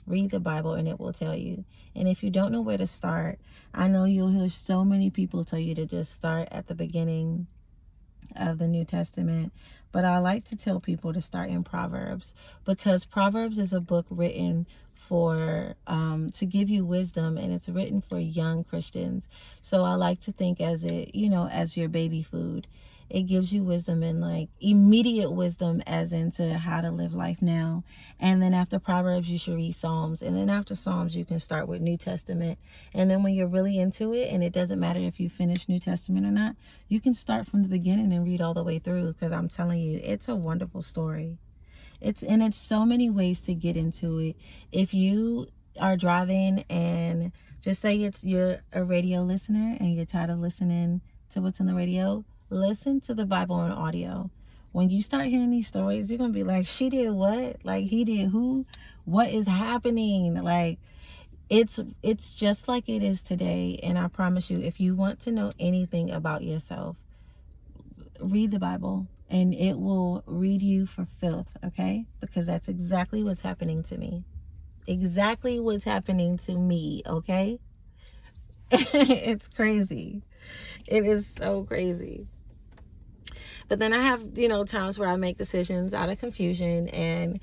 read 0.06 0.30
the 0.30 0.40
Bible 0.40 0.74
and 0.74 0.88
it 0.88 0.98
will 0.98 1.12
tell 1.12 1.36
you. 1.36 1.64
And 1.94 2.08
if 2.08 2.22
you 2.22 2.30
don't 2.30 2.52
know 2.52 2.62
where 2.62 2.78
to 2.78 2.86
start, 2.86 3.38
I 3.72 3.88
know 3.88 4.04
you'll 4.04 4.28
hear 4.28 4.50
so 4.50 4.84
many 4.84 5.10
people 5.10 5.44
tell 5.44 5.58
you 5.58 5.74
to 5.76 5.86
just 5.86 6.12
start 6.12 6.48
at 6.50 6.66
the 6.66 6.74
beginning 6.74 7.46
of 8.36 8.58
the 8.58 8.68
New 8.68 8.84
Testament, 8.84 9.52
but 9.92 10.04
I 10.04 10.18
like 10.18 10.48
to 10.48 10.56
tell 10.56 10.80
people 10.80 11.12
to 11.12 11.20
start 11.20 11.50
in 11.50 11.64
Proverbs 11.64 12.34
because 12.64 13.04
Proverbs 13.04 13.58
is 13.58 13.72
a 13.72 13.80
book 13.80 14.06
written 14.10 14.66
for 14.94 15.74
um, 15.86 16.30
to 16.32 16.46
give 16.46 16.68
you 16.68 16.84
wisdom 16.84 17.36
and 17.36 17.52
it's 17.52 17.68
written 17.68 18.00
for 18.00 18.18
young 18.18 18.64
Christians. 18.64 19.28
So 19.60 19.82
I 19.82 19.94
like 19.94 20.20
to 20.22 20.32
think 20.32 20.60
as 20.60 20.82
it, 20.82 21.14
you 21.14 21.28
know, 21.28 21.46
as 21.48 21.76
your 21.76 21.88
baby 21.88 22.22
food 22.22 22.66
it 23.10 23.22
gives 23.22 23.52
you 23.52 23.62
wisdom 23.62 24.02
and 24.02 24.20
like 24.20 24.48
immediate 24.60 25.30
wisdom 25.30 25.82
as 25.86 26.12
into 26.12 26.56
how 26.58 26.80
to 26.80 26.90
live 26.90 27.14
life 27.14 27.40
now. 27.40 27.84
And 28.18 28.42
then 28.42 28.54
after 28.54 28.78
Proverbs, 28.78 29.28
you 29.28 29.38
should 29.38 29.56
read 29.56 29.76
Psalms. 29.76 30.22
And 30.22 30.36
then 30.36 30.50
after 30.50 30.74
Psalms, 30.74 31.14
you 31.14 31.24
can 31.24 31.38
start 31.38 31.68
with 31.68 31.80
New 31.80 31.96
Testament. 31.96 32.58
And 32.92 33.10
then 33.10 33.22
when 33.22 33.34
you're 33.34 33.46
really 33.46 33.78
into 33.78 34.14
it, 34.14 34.30
and 34.30 34.42
it 34.42 34.52
doesn't 34.52 34.80
matter 34.80 35.00
if 35.00 35.20
you 35.20 35.28
finish 35.28 35.68
New 35.68 35.80
Testament 35.80 36.26
or 36.26 36.30
not, 36.30 36.56
you 36.88 37.00
can 37.00 37.14
start 37.14 37.46
from 37.46 37.62
the 37.62 37.68
beginning 37.68 38.12
and 38.12 38.24
read 38.24 38.40
all 38.40 38.54
the 38.54 38.64
way 38.64 38.78
through 38.78 39.12
because 39.12 39.32
I'm 39.32 39.48
telling 39.48 39.80
you, 39.80 40.00
it's 40.02 40.28
a 40.28 40.34
wonderful 40.34 40.82
story. 40.82 41.38
It's 42.00 42.22
and 42.22 42.42
it's 42.42 42.58
so 42.58 42.84
many 42.84 43.08
ways 43.10 43.40
to 43.42 43.54
get 43.54 43.76
into 43.76 44.18
it. 44.18 44.36
If 44.72 44.92
you 44.92 45.46
are 45.80 45.96
driving 45.96 46.64
and 46.68 47.32
just 47.62 47.80
say 47.80 47.92
it's 47.92 48.22
you're 48.22 48.58
a 48.72 48.84
radio 48.84 49.22
listener 49.22 49.76
and 49.80 49.94
you're 49.94 50.04
tired 50.04 50.30
of 50.30 50.38
listening 50.38 51.00
to 51.32 51.40
what's 51.40 51.60
on 51.60 51.66
the 51.66 51.74
radio, 51.74 52.24
listen 52.50 53.00
to 53.02 53.14
the 53.14 53.26
Bible 53.26 53.56
on 53.56 53.70
audio. 53.72 54.30
When 54.72 54.90
you 54.90 55.02
start 55.02 55.26
hearing 55.26 55.50
these 55.50 55.68
stories, 55.68 56.10
you're 56.10 56.18
gonna 56.18 56.32
be 56.32 56.42
like, 56.42 56.66
she 56.66 56.90
did 56.90 57.10
what? 57.10 57.64
Like 57.64 57.84
he 57.86 58.04
did 58.04 58.28
who? 58.28 58.66
What 59.04 59.30
is 59.30 59.46
happening? 59.46 60.34
Like 60.42 60.78
it's 61.48 61.78
it's 62.02 62.34
just 62.34 62.68
like 62.68 62.88
it 62.88 63.02
is 63.02 63.22
today. 63.22 63.78
And 63.82 63.98
I 63.98 64.08
promise 64.08 64.50
you, 64.50 64.58
if 64.58 64.80
you 64.80 64.94
want 64.94 65.20
to 65.20 65.32
know 65.32 65.52
anything 65.58 66.10
about 66.10 66.42
yourself, 66.42 66.96
read 68.20 68.50
the 68.50 68.58
Bible 68.58 69.06
and 69.30 69.54
it 69.54 69.78
will 69.78 70.22
read 70.26 70.62
you 70.62 70.86
for 70.86 71.06
filth, 71.20 71.48
okay? 71.64 72.06
Because 72.20 72.46
that's 72.46 72.68
exactly 72.68 73.22
what's 73.22 73.42
happening 73.42 73.82
to 73.84 73.96
me. 73.96 74.24
Exactly 74.86 75.60
what's 75.60 75.84
happening 75.84 76.38
to 76.38 76.56
me, 76.56 77.02
okay? 77.06 77.58
it's 78.70 79.48
crazy. 79.48 80.22
It 80.86 81.06
is 81.06 81.24
so 81.38 81.64
crazy. 81.64 82.26
But 83.68 83.78
then 83.78 83.92
I 83.92 84.02
have, 84.08 84.38
you 84.38 84.48
know, 84.48 84.64
times 84.64 84.98
where 84.98 85.08
I 85.08 85.16
make 85.16 85.38
decisions 85.38 85.94
out 85.94 86.08
of 86.08 86.18
confusion 86.18 86.88
and 86.88 87.40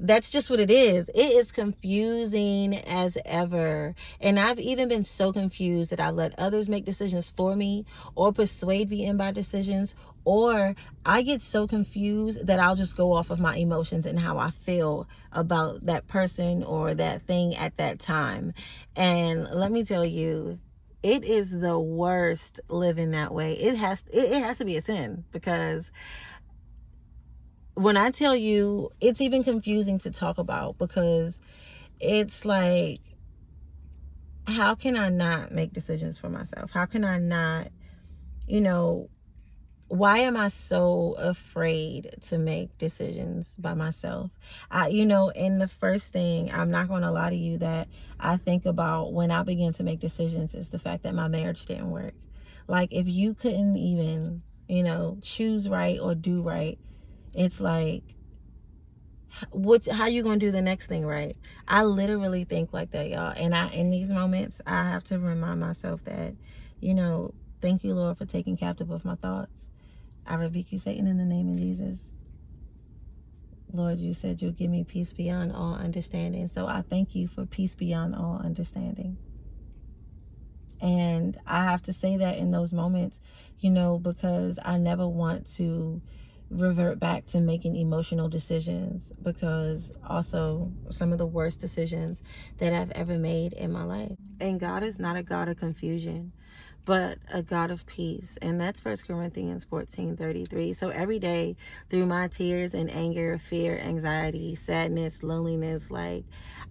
that's 0.00 0.30
just 0.30 0.50
what 0.50 0.58
it 0.58 0.70
is. 0.70 1.08
It 1.14 1.32
is 1.32 1.52
confusing 1.52 2.74
as 2.74 3.16
ever. 3.24 3.94
And 4.20 4.38
I've 4.38 4.58
even 4.58 4.88
been 4.88 5.04
so 5.04 5.32
confused 5.32 5.90
that 5.90 6.00
I 6.00 6.10
let 6.10 6.38
others 6.38 6.68
make 6.68 6.84
decisions 6.84 7.32
for 7.36 7.54
me 7.54 7.86
or 8.14 8.32
persuade 8.32 8.90
me 8.90 9.06
in 9.06 9.16
by 9.16 9.32
decisions. 9.32 9.94
Or 10.24 10.74
I 11.04 11.22
get 11.22 11.42
so 11.42 11.66
confused 11.66 12.46
that 12.46 12.58
I'll 12.58 12.76
just 12.76 12.96
go 12.96 13.12
off 13.12 13.30
of 13.30 13.40
my 13.40 13.56
emotions 13.56 14.06
and 14.06 14.18
how 14.18 14.38
I 14.38 14.50
feel 14.64 15.08
about 15.30 15.86
that 15.86 16.08
person 16.08 16.62
or 16.64 16.94
that 16.94 17.22
thing 17.26 17.56
at 17.56 17.76
that 17.76 18.00
time. 18.00 18.54
And 18.96 19.48
let 19.52 19.70
me 19.70 19.84
tell 19.84 20.04
you, 20.04 20.58
it 21.02 21.24
is 21.24 21.50
the 21.50 21.78
worst 21.78 22.60
living 22.68 23.10
that 23.12 23.34
way. 23.34 23.54
It 23.54 23.76
has 23.76 24.02
it, 24.12 24.24
it 24.24 24.42
has 24.42 24.58
to 24.58 24.64
be 24.64 24.76
a 24.76 24.82
sin 24.82 25.24
because 25.32 25.90
when 27.74 27.96
I 27.96 28.10
tell 28.10 28.36
you, 28.36 28.90
it's 29.00 29.20
even 29.20 29.44
confusing 29.44 29.98
to 30.00 30.10
talk 30.10 30.38
about 30.38 30.78
because 30.78 31.40
it's 32.00 32.44
like, 32.44 33.00
how 34.46 34.74
can 34.74 34.96
I 34.96 35.08
not 35.08 35.52
make 35.52 35.72
decisions 35.72 36.18
for 36.18 36.28
myself? 36.28 36.70
How 36.70 36.86
can 36.86 37.04
I 37.04 37.18
not, 37.18 37.68
you 38.46 38.60
know, 38.60 39.08
why 39.92 40.20
am 40.20 40.38
I 40.38 40.48
so 40.48 41.16
afraid 41.18 42.14
to 42.28 42.38
make 42.38 42.78
decisions 42.78 43.46
by 43.58 43.74
myself? 43.74 44.30
I, 44.70 44.88
you 44.88 45.04
know, 45.04 45.28
and 45.28 45.60
the 45.60 45.68
first 45.68 46.06
thing, 46.06 46.50
I'm 46.50 46.70
not 46.70 46.88
going 46.88 47.02
to 47.02 47.10
lie 47.10 47.28
to 47.28 47.36
you 47.36 47.58
that 47.58 47.88
I 48.18 48.38
think 48.38 48.64
about 48.64 49.12
when 49.12 49.30
I 49.30 49.42
begin 49.42 49.74
to 49.74 49.82
make 49.82 50.00
decisions 50.00 50.54
is 50.54 50.70
the 50.70 50.78
fact 50.78 51.02
that 51.02 51.14
my 51.14 51.28
marriage 51.28 51.66
didn't 51.66 51.90
work. 51.90 52.14
Like, 52.66 52.88
if 52.90 53.06
you 53.06 53.34
couldn't 53.34 53.76
even, 53.76 54.40
you 54.66 54.82
know, 54.82 55.18
choose 55.20 55.68
right 55.68 56.00
or 56.00 56.14
do 56.14 56.40
right, 56.40 56.78
it's 57.34 57.60
like, 57.60 58.02
what, 59.50 59.86
how 59.86 60.06
you 60.06 60.22
to 60.22 60.38
do 60.38 60.50
the 60.50 60.62
next 60.62 60.86
thing 60.86 61.04
right? 61.04 61.36
I 61.68 61.84
literally 61.84 62.44
think 62.44 62.72
like 62.72 62.92
that, 62.92 63.10
y'all. 63.10 63.34
And 63.36 63.54
I, 63.54 63.68
in 63.68 63.90
these 63.90 64.08
moments, 64.08 64.58
I 64.66 64.84
have 64.84 65.04
to 65.04 65.18
remind 65.18 65.60
myself 65.60 66.02
that, 66.04 66.32
you 66.80 66.94
know, 66.94 67.34
thank 67.60 67.84
you, 67.84 67.92
Lord, 67.92 68.16
for 68.16 68.24
taking 68.24 68.56
captive 68.56 68.90
of 68.90 69.04
my 69.04 69.16
thoughts 69.16 69.52
I 70.26 70.36
rebuke 70.36 70.72
you, 70.72 70.78
Satan, 70.80 71.06
in 71.08 71.18
the 71.18 71.24
name 71.26 71.50
of 71.50 71.58
Jesus. 71.58 72.00
Lord, 73.72 74.00
you 74.00 74.14
said 74.14 74.42
you'll 74.42 74.52
give 74.52 74.70
me 74.70 74.84
peace 74.84 75.12
beyond 75.12 75.52
all 75.52 75.74
understanding. 75.74 76.48
So 76.48 76.66
I 76.68 76.82
thank 76.88 77.14
you 77.14 77.28
for 77.28 77.46
peace 77.46 77.74
beyond 77.74 78.14
all 78.16 78.40
understanding. 78.44 79.18
And 80.80 81.38
I 81.46 81.64
have 81.64 81.82
to 81.84 81.94
say 81.94 82.18
that 82.18 82.38
in 82.38 82.52
those 82.52 82.72
moments, 82.72 83.20
you 83.60 83.70
know, 83.70 83.98
because 83.98 84.60
I 84.64 84.78
never 84.78 85.08
want 85.08 85.52
to 85.56 86.02
revert 86.50 87.00
back 87.00 87.26
to 87.26 87.40
making 87.40 87.76
emotional 87.76 88.30
decisions 88.30 89.12
because 89.22 89.92
also 90.08 90.72
some 90.92 91.12
of 91.12 91.18
the 91.18 91.26
worst 91.26 91.60
decisions 91.60 92.22
that 92.58 92.72
I've 92.72 92.92
ever 92.92 93.18
made 93.18 93.54
in 93.54 93.72
my 93.72 93.84
life. 93.84 94.18
And 94.40 94.60
God 94.60 94.84
is 94.84 94.98
not 94.98 95.16
a 95.16 95.24
God 95.24 95.48
of 95.48 95.58
confusion 95.58 96.32
but 96.84 97.18
a 97.30 97.42
God 97.42 97.70
of 97.70 97.86
peace. 97.86 98.36
And 98.42 98.60
that's 98.60 98.80
First 98.80 99.06
Corinthians 99.06 99.64
14 99.64 100.16
33. 100.16 100.74
So 100.74 100.88
every 100.88 101.18
day, 101.18 101.56
through 101.90 102.06
my 102.06 102.28
tears 102.28 102.74
and 102.74 102.90
anger, 102.90 103.38
fear, 103.38 103.78
anxiety, 103.78 104.54
sadness, 104.56 105.22
loneliness, 105.22 105.90
like 105.90 106.24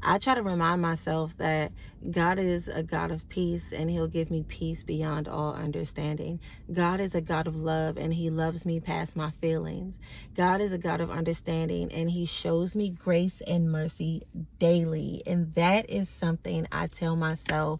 I 0.03 0.17
try 0.17 0.35
to 0.35 0.43
remind 0.43 0.81
myself 0.81 1.37
that 1.37 1.71
God 2.09 2.39
is 2.39 2.67
a 2.67 2.81
God 2.83 3.11
of 3.11 3.27
peace 3.29 3.71
and 3.71 3.89
He'll 3.89 4.07
give 4.07 4.31
me 4.31 4.43
peace 4.47 4.83
beyond 4.83 5.27
all 5.27 5.53
understanding. 5.53 6.39
God 6.71 6.99
is 6.99 7.13
a 7.13 7.21
God 7.21 7.47
of 7.47 7.55
love 7.55 7.97
and 7.97 8.13
He 8.13 8.29
loves 8.31 8.65
me 8.65 8.79
past 8.79 9.15
my 9.15 9.31
feelings. 9.41 9.95
God 10.35 10.61
is 10.61 10.71
a 10.71 10.77
God 10.79 11.01
of 11.01 11.11
understanding 11.11 11.91
and 11.91 12.09
He 12.09 12.25
shows 12.25 12.75
me 12.75 12.89
grace 12.89 13.41
and 13.45 13.71
mercy 13.71 14.23
daily. 14.59 15.21
And 15.27 15.53
that 15.55 15.89
is 15.89 16.09
something 16.09 16.67
I 16.71 16.87
tell 16.87 17.15
myself 17.15 17.79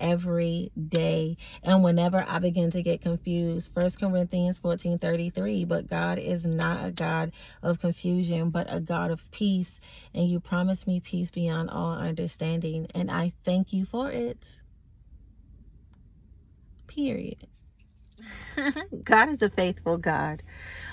every 0.00 0.72
day. 0.88 1.36
And 1.62 1.84
whenever 1.84 2.24
I 2.26 2.38
begin 2.38 2.70
to 2.72 2.82
get 2.82 3.02
confused, 3.02 3.70
First 3.74 4.00
Corinthians 4.00 4.58
14 4.58 4.98
33, 4.98 5.64
but 5.66 5.88
God 5.88 6.18
is 6.18 6.44
not 6.44 6.84
a 6.84 6.90
God 6.90 7.32
of 7.62 7.80
confusion, 7.80 8.50
but 8.50 8.66
a 8.68 8.80
God 8.80 9.10
of 9.10 9.30
peace. 9.30 9.80
And 10.14 10.28
you 10.28 10.40
promise 10.40 10.86
me 10.86 11.00
peace 11.00 11.30
beyond 11.30 11.70
all 11.70 11.92
understanding. 11.92 12.88
And 12.94 13.10
I 13.10 13.32
thank 13.44 13.72
you 13.72 13.84
for 13.84 14.10
it. 14.10 14.42
Period. 16.86 17.46
God 19.04 19.28
is 19.30 19.42
a 19.42 19.50
faithful 19.50 19.96
God. 19.96 20.42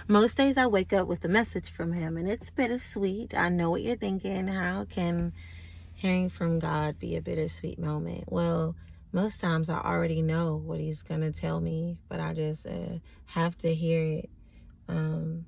Most 0.08 0.38
days 0.38 0.58
I 0.58 0.68
wake 0.68 0.94
up 0.94 1.08
with 1.08 1.26
a 1.26 1.28
message 1.30 1.70
from 1.72 1.92
Him, 1.92 2.18
and 2.18 2.30
it's 2.30 2.50
bittersweet. 2.50 3.34
I 3.34 3.50
know 3.50 3.72
what 3.72 3.82
you're 3.82 3.98
thinking. 3.98 4.48
How 4.48 4.86
can 4.86 5.34
hearing 5.94 6.30
from 6.30 6.60
God 6.60 7.00
be 7.00 7.16
a 7.16 7.22
bittersweet 7.22 7.80
moment? 7.80 8.26
Well, 8.32 8.76
most 9.12 9.40
times 9.40 9.70
I 9.70 9.80
already 9.80 10.22
know 10.22 10.56
what 10.56 10.80
he's 10.80 11.02
going 11.02 11.22
to 11.22 11.32
tell 11.32 11.60
me, 11.60 11.98
but 12.10 12.20
I 12.20 12.34
just 12.34 12.66
uh, 12.66 13.00
have 13.26 13.58
to 13.60 13.74
hear 13.74 14.02
it. 14.02 14.30
Um, 14.88 15.46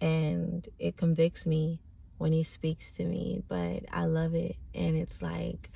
and 0.00 0.66
it 0.78 0.96
convicts 0.96 1.46
me 1.46 1.80
when 2.18 2.32
he 2.32 2.42
speaks 2.44 2.92
to 2.92 3.04
me, 3.04 3.42
but 3.48 3.84
I 3.90 4.04
love 4.04 4.34
it. 4.34 4.56
And 4.74 4.96
it's 4.96 5.20
like 5.22 5.70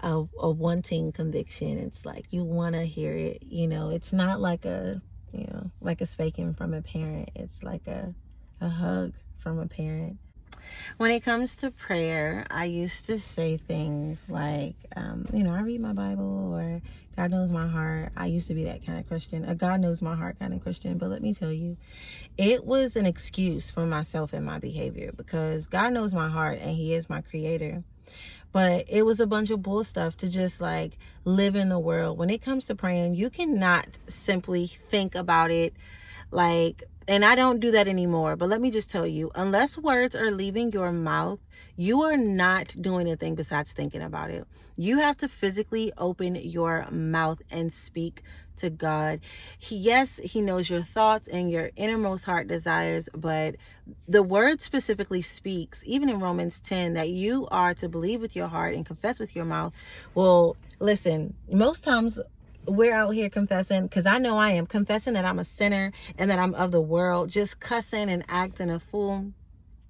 a, 0.00 0.24
a 0.38 0.50
wanting 0.50 1.12
conviction. 1.12 1.78
It's 1.78 2.04
like 2.04 2.26
you 2.30 2.44
want 2.44 2.74
to 2.74 2.82
hear 2.82 3.14
it. 3.14 3.42
You 3.42 3.68
know, 3.68 3.90
it's 3.90 4.12
not 4.12 4.40
like 4.40 4.64
a, 4.64 5.00
you 5.32 5.46
know, 5.46 5.70
like 5.80 6.00
a 6.00 6.06
spanking 6.06 6.54
from 6.54 6.74
a 6.74 6.82
parent. 6.82 7.30
It's 7.34 7.62
like 7.62 7.86
a, 7.86 8.14
a 8.60 8.68
hug 8.68 9.12
from 9.38 9.58
a 9.58 9.66
parent 9.66 10.18
when 10.98 11.10
it 11.10 11.20
comes 11.20 11.56
to 11.56 11.70
prayer, 11.70 12.46
I 12.50 12.66
used 12.66 13.06
to 13.06 13.18
say 13.18 13.56
things 13.56 14.20
like, 14.28 14.76
um, 14.96 15.26
you 15.32 15.42
know, 15.42 15.52
I 15.52 15.60
read 15.60 15.80
my 15.80 15.92
Bible 15.92 16.54
or 16.54 16.82
God 17.16 17.30
knows 17.30 17.50
my 17.50 17.68
heart. 17.68 18.12
I 18.16 18.26
used 18.26 18.48
to 18.48 18.54
be 18.54 18.64
that 18.64 18.84
kind 18.84 18.98
of 18.98 19.06
Christian, 19.06 19.44
a 19.44 19.54
God 19.54 19.80
knows 19.80 20.02
my 20.02 20.16
heart 20.16 20.38
kind 20.38 20.54
of 20.54 20.62
Christian. 20.62 20.98
But 20.98 21.10
let 21.10 21.22
me 21.22 21.34
tell 21.34 21.52
you, 21.52 21.76
it 22.36 22.64
was 22.64 22.96
an 22.96 23.06
excuse 23.06 23.70
for 23.70 23.86
myself 23.86 24.32
and 24.32 24.44
my 24.44 24.58
behavior 24.58 25.12
because 25.16 25.66
God 25.66 25.92
knows 25.92 26.14
my 26.14 26.28
heart 26.28 26.58
and 26.60 26.76
He 26.76 26.94
is 26.94 27.08
my 27.08 27.20
creator. 27.20 27.84
But 28.52 28.84
it 28.88 29.02
was 29.02 29.20
a 29.20 29.26
bunch 29.26 29.50
of 29.50 29.62
bull 29.62 29.82
stuff 29.82 30.16
to 30.18 30.28
just 30.28 30.60
like 30.60 30.98
live 31.24 31.56
in 31.56 31.68
the 31.68 31.78
world. 31.78 32.18
When 32.18 32.30
it 32.30 32.42
comes 32.42 32.66
to 32.66 32.74
praying, 32.74 33.14
you 33.14 33.30
cannot 33.30 33.88
simply 34.26 34.70
think 34.90 35.14
about 35.14 35.50
it 35.50 35.74
like 36.30 36.84
and 37.08 37.24
I 37.24 37.34
don't 37.34 37.60
do 37.60 37.72
that 37.72 37.88
anymore. 37.88 38.36
But 38.36 38.48
let 38.48 38.60
me 38.60 38.70
just 38.70 38.90
tell 38.90 39.06
you, 39.06 39.30
unless 39.34 39.76
words 39.76 40.14
are 40.14 40.30
leaving 40.30 40.72
your 40.72 40.92
mouth, 40.92 41.40
you 41.76 42.02
are 42.02 42.16
not 42.16 42.74
doing 42.80 43.06
anything 43.06 43.34
besides 43.34 43.72
thinking 43.72 44.02
about 44.02 44.30
it. 44.30 44.46
You 44.76 44.98
have 44.98 45.16
to 45.18 45.28
physically 45.28 45.92
open 45.98 46.34
your 46.34 46.86
mouth 46.90 47.40
and 47.50 47.72
speak 47.72 48.22
to 48.58 48.70
God. 48.70 49.20
He, 49.58 49.76
yes, 49.76 50.08
He 50.22 50.40
knows 50.40 50.70
your 50.70 50.82
thoughts 50.82 51.28
and 51.28 51.50
your 51.50 51.70
innermost 51.76 52.24
heart 52.24 52.48
desires, 52.48 53.08
but 53.14 53.56
the 54.08 54.22
word 54.22 54.60
specifically 54.60 55.22
speaks, 55.22 55.82
even 55.84 56.08
in 56.08 56.20
Romans 56.20 56.60
10, 56.66 56.94
that 56.94 57.10
you 57.10 57.46
are 57.50 57.74
to 57.74 57.88
believe 57.88 58.20
with 58.20 58.36
your 58.36 58.48
heart 58.48 58.74
and 58.74 58.86
confess 58.86 59.18
with 59.18 59.34
your 59.36 59.44
mouth. 59.44 59.72
Well, 60.14 60.56
listen, 60.78 61.34
most 61.50 61.84
times 61.84 62.18
we're 62.66 62.94
out 62.94 63.10
here 63.10 63.28
confessing 63.28 63.84
because 63.84 64.06
I 64.06 64.18
know 64.18 64.38
I 64.38 64.52
am 64.52 64.66
confessing 64.66 65.14
that 65.14 65.24
I'm 65.24 65.38
a 65.38 65.46
sinner 65.56 65.92
and 66.18 66.30
that 66.30 66.38
I'm 66.38 66.54
of 66.54 66.70
the 66.70 66.80
world, 66.80 67.30
just 67.30 67.58
cussing 67.60 68.08
and 68.08 68.24
acting 68.28 68.70
a 68.70 68.78
fool. 68.78 69.32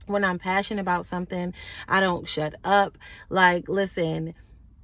When 0.06 0.24
I'm 0.24 0.38
passionate 0.38 0.80
about 0.80 1.06
something, 1.06 1.54
I 1.86 2.00
don't 2.00 2.28
shut 2.28 2.54
up. 2.64 2.98
Like, 3.28 3.68
listen, 3.68 4.34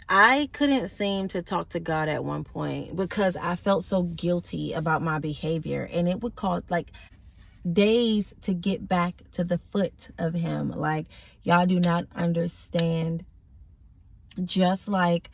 I 0.08 0.48
couldn't 0.52 0.90
seem 0.90 1.28
to 1.28 1.42
talk 1.42 1.70
to 1.70 1.80
God 1.80 2.08
at 2.08 2.24
one 2.24 2.44
point 2.44 2.94
because 2.94 3.36
I 3.36 3.56
felt 3.56 3.84
so 3.84 4.02
guilty 4.02 4.74
about 4.74 5.02
my 5.02 5.18
behavior, 5.18 5.88
and 5.90 6.08
it 6.08 6.22
would 6.22 6.36
cause 6.36 6.62
like 6.70 6.92
days 7.70 8.32
to 8.42 8.54
get 8.54 8.86
back 8.86 9.22
to 9.32 9.44
the 9.44 9.58
foot 9.70 10.10
of 10.18 10.34
Him. 10.34 10.70
Like, 10.70 11.06
y'all 11.42 11.66
do 11.66 11.80
not 11.80 12.06
understand. 12.14 13.24
Just 14.44 14.86
like 14.86 15.30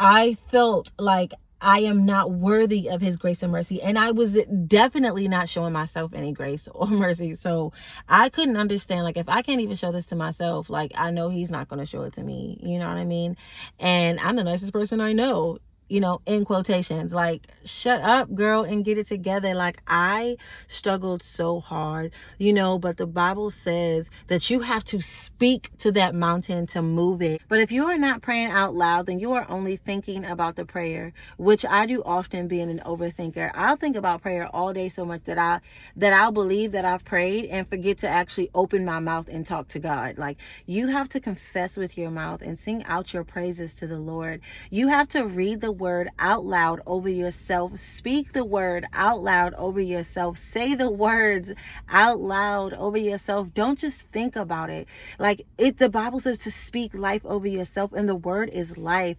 I 0.00 0.38
felt 0.50 0.90
like 0.98 1.34
I 1.60 1.80
am 1.80 2.06
not 2.06 2.30
worthy 2.30 2.88
of 2.88 3.02
his 3.02 3.16
grace 3.18 3.42
and 3.42 3.52
mercy. 3.52 3.82
And 3.82 3.98
I 3.98 4.12
was 4.12 4.34
definitely 4.66 5.28
not 5.28 5.48
showing 5.48 5.74
myself 5.74 6.14
any 6.14 6.32
grace 6.32 6.66
or 6.74 6.86
mercy. 6.90 7.34
So 7.34 7.74
I 8.08 8.30
couldn't 8.30 8.56
understand, 8.56 9.04
like, 9.04 9.18
if 9.18 9.28
I 9.28 9.42
can't 9.42 9.60
even 9.60 9.76
show 9.76 9.92
this 9.92 10.06
to 10.06 10.16
myself, 10.16 10.70
like, 10.70 10.92
I 10.94 11.10
know 11.10 11.28
he's 11.28 11.50
not 11.50 11.68
going 11.68 11.80
to 11.80 11.86
show 11.86 12.02
it 12.02 12.14
to 12.14 12.22
me. 12.22 12.58
You 12.62 12.78
know 12.78 12.88
what 12.88 12.96
I 12.96 13.04
mean? 13.04 13.36
And 13.78 14.18
I'm 14.20 14.36
the 14.36 14.44
nicest 14.44 14.72
person 14.72 15.02
I 15.02 15.12
know. 15.12 15.58
You 15.90 16.00
know, 16.00 16.20
in 16.24 16.44
quotations. 16.44 17.12
Like, 17.12 17.48
shut 17.64 18.00
up, 18.00 18.32
girl, 18.32 18.62
and 18.62 18.84
get 18.84 18.96
it 18.96 19.08
together. 19.08 19.54
Like, 19.54 19.78
I 19.86 20.36
struggled 20.68 21.22
so 21.22 21.58
hard, 21.58 22.12
you 22.38 22.52
know, 22.52 22.78
but 22.78 22.96
the 22.96 23.06
Bible 23.06 23.50
says 23.64 24.08
that 24.28 24.48
you 24.50 24.60
have 24.60 24.84
to 24.84 25.00
speak 25.00 25.70
to 25.78 25.92
that 25.92 26.14
mountain 26.14 26.68
to 26.68 26.80
move 26.80 27.22
it. 27.22 27.42
But 27.48 27.58
if 27.58 27.72
you 27.72 27.86
are 27.86 27.98
not 27.98 28.22
praying 28.22 28.52
out 28.52 28.74
loud, 28.74 29.06
then 29.06 29.18
you 29.18 29.32
are 29.32 29.46
only 29.50 29.76
thinking 29.76 30.24
about 30.24 30.54
the 30.54 30.64
prayer, 30.64 31.12
which 31.38 31.64
I 31.64 31.86
do 31.86 32.02
often 32.04 32.46
being 32.46 32.70
an 32.70 32.82
overthinker. 32.86 33.50
I'll 33.52 33.76
think 33.76 33.96
about 33.96 34.22
prayer 34.22 34.46
all 34.46 34.72
day 34.72 34.88
so 34.88 35.04
much 35.04 35.24
that 35.24 35.38
I, 35.38 35.60
that 35.96 36.12
I'll 36.12 36.32
believe 36.32 36.72
that 36.72 36.84
I've 36.84 37.04
prayed 37.04 37.46
and 37.46 37.68
forget 37.68 37.98
to 37.98 38.08
actually 38.08 38.50
open 38.54 38.84
my 38.84 39.00
mouth 39.00 39.26
and 39.28 39.44
talk 39.44 39.68
to 39.68 39.80
God. 39.80 40.18
Like, 40.18 40.38
you 40.66 40.86
have 40.86 41.08
to 41.10 41.20
confess 41.20 41.76
with 41.76 41.98
your 41.98 42.12
mouth 42.12 42.42
and 42.42 42.56
sing 42.56 42.84
out 42.84 43.12
your 43.12 43.24
praises 43.24 43.74
to 43.74 43.88
the 43.88 43.98
Lord. 43.98 44.40
You 44.70 44.86
have 44.86 45.08
to 45.08 45.24
read 45.24 45.60
the 45.60 45.79
word 45.80 46.10
out 46.18 46.44
loud 46.44 46.80
over 46.86 47.08
yourself. 47.08 47.72
Speak 47.96 48.32
the 48.32 48.44
word 48.44 48.86
out 48.92 49.22
loud 49.22 49.54
over 49.54 49.80
yourself. 49.80 50.38
Say 50.52 50.76
the 50.76 50.90
words 50.90 51.50
out 51.88 52.20
loud 52.20 52.74
over 52.74 52.98
yourself. 52.98 53.48
Don't 53.54 53.78
just 53.78 54.00
think 54.12 54.36
about 54.36 54.70
it. 54.70 54.86
Like 55.18 55.46
it 55.58 55.78
the 55.78 55.88
Bible 55.88 56.20
says 56.20 56.38
to 56.40 56.52
speak 56.52 56.94
life 56.94 57.24
over 57.24 57.48
yourself 57.48 57.92
and 57.92 58.08
the 58.08 58.14
word 58.14 58.50
is 58.50 58.76
life. 58.76 59.16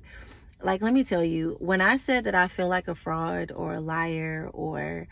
Like 0.64 0.82
let 0.82 0.94
me 0.94 1.04
tell 1.04 1.24
you, 1.24 1.58
when 1.60 1.82
I 1.82 1.98
said 1.98 2.24
that 2.26 2.36
I 2.36 2.48
feel 2.48 2.70
like 2.70 2.88
a 2.88 2.96
fraud 2.96 3.52
or 3.52 3.74
a 3.74 3.82
liar 3.82 4.50
or 4.54 5.08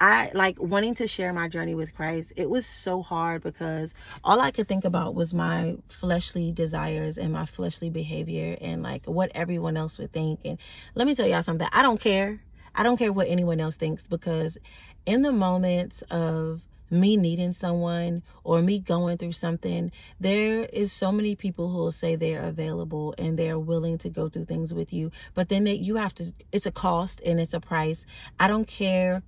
I 0.00 0.30
like 0.34 0.60
wanting 0.60 0.96
to 0.96 1.06
share 1.06 1.32
my 1.32 1.48
journey 1.48 1.74
with 1.74 1.94
Christ. 1.94 2.32
It 2.36 2.50
was 2.50 2.66
so 2.66 3.00
hard 3.00 3.42
because 3.42 3.94
all 4.24 4.40
I 4.40 4.50
could 4.50 4.66
think 4.66 4.84
about 4.84 5.14
was 5.14 5.32
my 5.32 5.76
fleshly 5.88 6.52
desires 6.52 7.16
and 7.16 7.32
my 7.32 7.46
fleshly 7.46 7.90
behavior 7.90 8.56
and 8.60 8.82
like 8.82 9.06
what 9.06 9.30
everyone 9.34 9.76
else 9.76 9.98
would 9.98 10.12
think. 10.12 10.40
And 10.44 10.58
let 10.94 11.06
me 11.06 11.14
tell 11.14 11.26
y'all 11.26 11.42
something. 11.42 11.68
I 11.72 11.82
don't 11.82 12.00
care. 12.00 12.40
I 12.74 12.82
don't 12.82 12.96
care 12.96 13.12
what 13.12 13.28
anyone 13.28 13.60
else 13.60 13.76
thinks 13.76 14.04
because 14.06 14.58
in 15.06 15.22
the 15.22 15.32
moments 15.32 16.02
of 16.10 16.60
me 16.90 17.16
needing 17.16 17.52
someone 17.52 18.22
or 18.42 18.60
me 18.62 18.80
going 18.80 19.16
through 19.16 19.32
something, 19.32 19.92
there 20.18 20.64
is 20.64 20.92
so 20.92 21.12
many 21.12 21.36
people 21.36 21.70
who 21.70 21.78
will 21.78 21.92
say 21.92 22.16
they're 22.16 22.44
available 22.44 23.14
and 23.16 23.38
they're 23.38 23.58
willing 23.58 23.98
to 23.98 24.10
go 24.10 24.28
through 24.28 24.44
things 24.44 24.74
with 24.74 24.92
you. 24.92 25.12
But 25.34 25.48
then 25.48 25.64
they, 25.64 25.74
you 25.74 25.96
have 25.96 26.14
to, 26.16 26.32
it's 26.52 26.66
a 26.66 26.72
cost 26.72 27.20
and 27.24 27.40
it's 27.40 27.54
a 27.54 27.60
price. 27.60 28.04
I 28.40 28.48
don't 28.48 28.66
care 28.66 29.22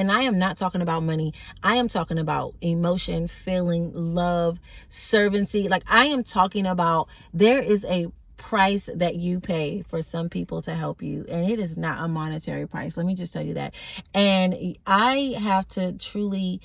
and 0.00 0.10
I 0.10 0.22
am 0.22 0.38
not 0.38 0.58
talking 0.58 0.80
about 0.80 1.02
money. 1.02 1.34
I 1.62 1.76
am 1.76 1.88
talking 1.88 2.18
about 2.18 2.54
emotion, 2.60 3.28
feeling, 3.28 3.92
love, 3.94 4.58
servancy. 4.90 5.68
Like 5.68 5.84
I 5.88 6.06
am 6.06 6.24
talking 6.24 6.66
about 6.66 7.08
there 7.32 7.60
is 7.60 7.84
a 7.84 8.08
price 8.42 8.88
that 8.96 9.14
you 9.14 9.38
pay 9.38 9.82
for 9.82 10.02
some 10.02 10.28
people 10.28 10.62
to 10.62 10.74
help 10.74 11.00
you 11.00 11.24
and 11.28 11.48
it 11.48 11.60
is 11.60 11.76
not 11.76 12.04
a 12.04 12.08
monetary 12.08 12.66
price 12.66 12.96
let 12.96 13.06
me 13.06 13.14
just 13.14 13.32
tell 13.32 13.42
you 13.42 13.54
that 13.54 13.72
and 14.14 14.76
i 14.84 15.36
have 15.38 15.66
to 15.68 15.92
truly 15.92 16.60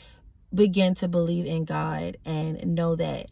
begin 0.53 0.96
to 0.96 1.07
believe 1.07 1.46
in 1.46 1.65
god 1.65 2.17
and 2.25 2.75
know 2.75 2.96
that 2.96 3.27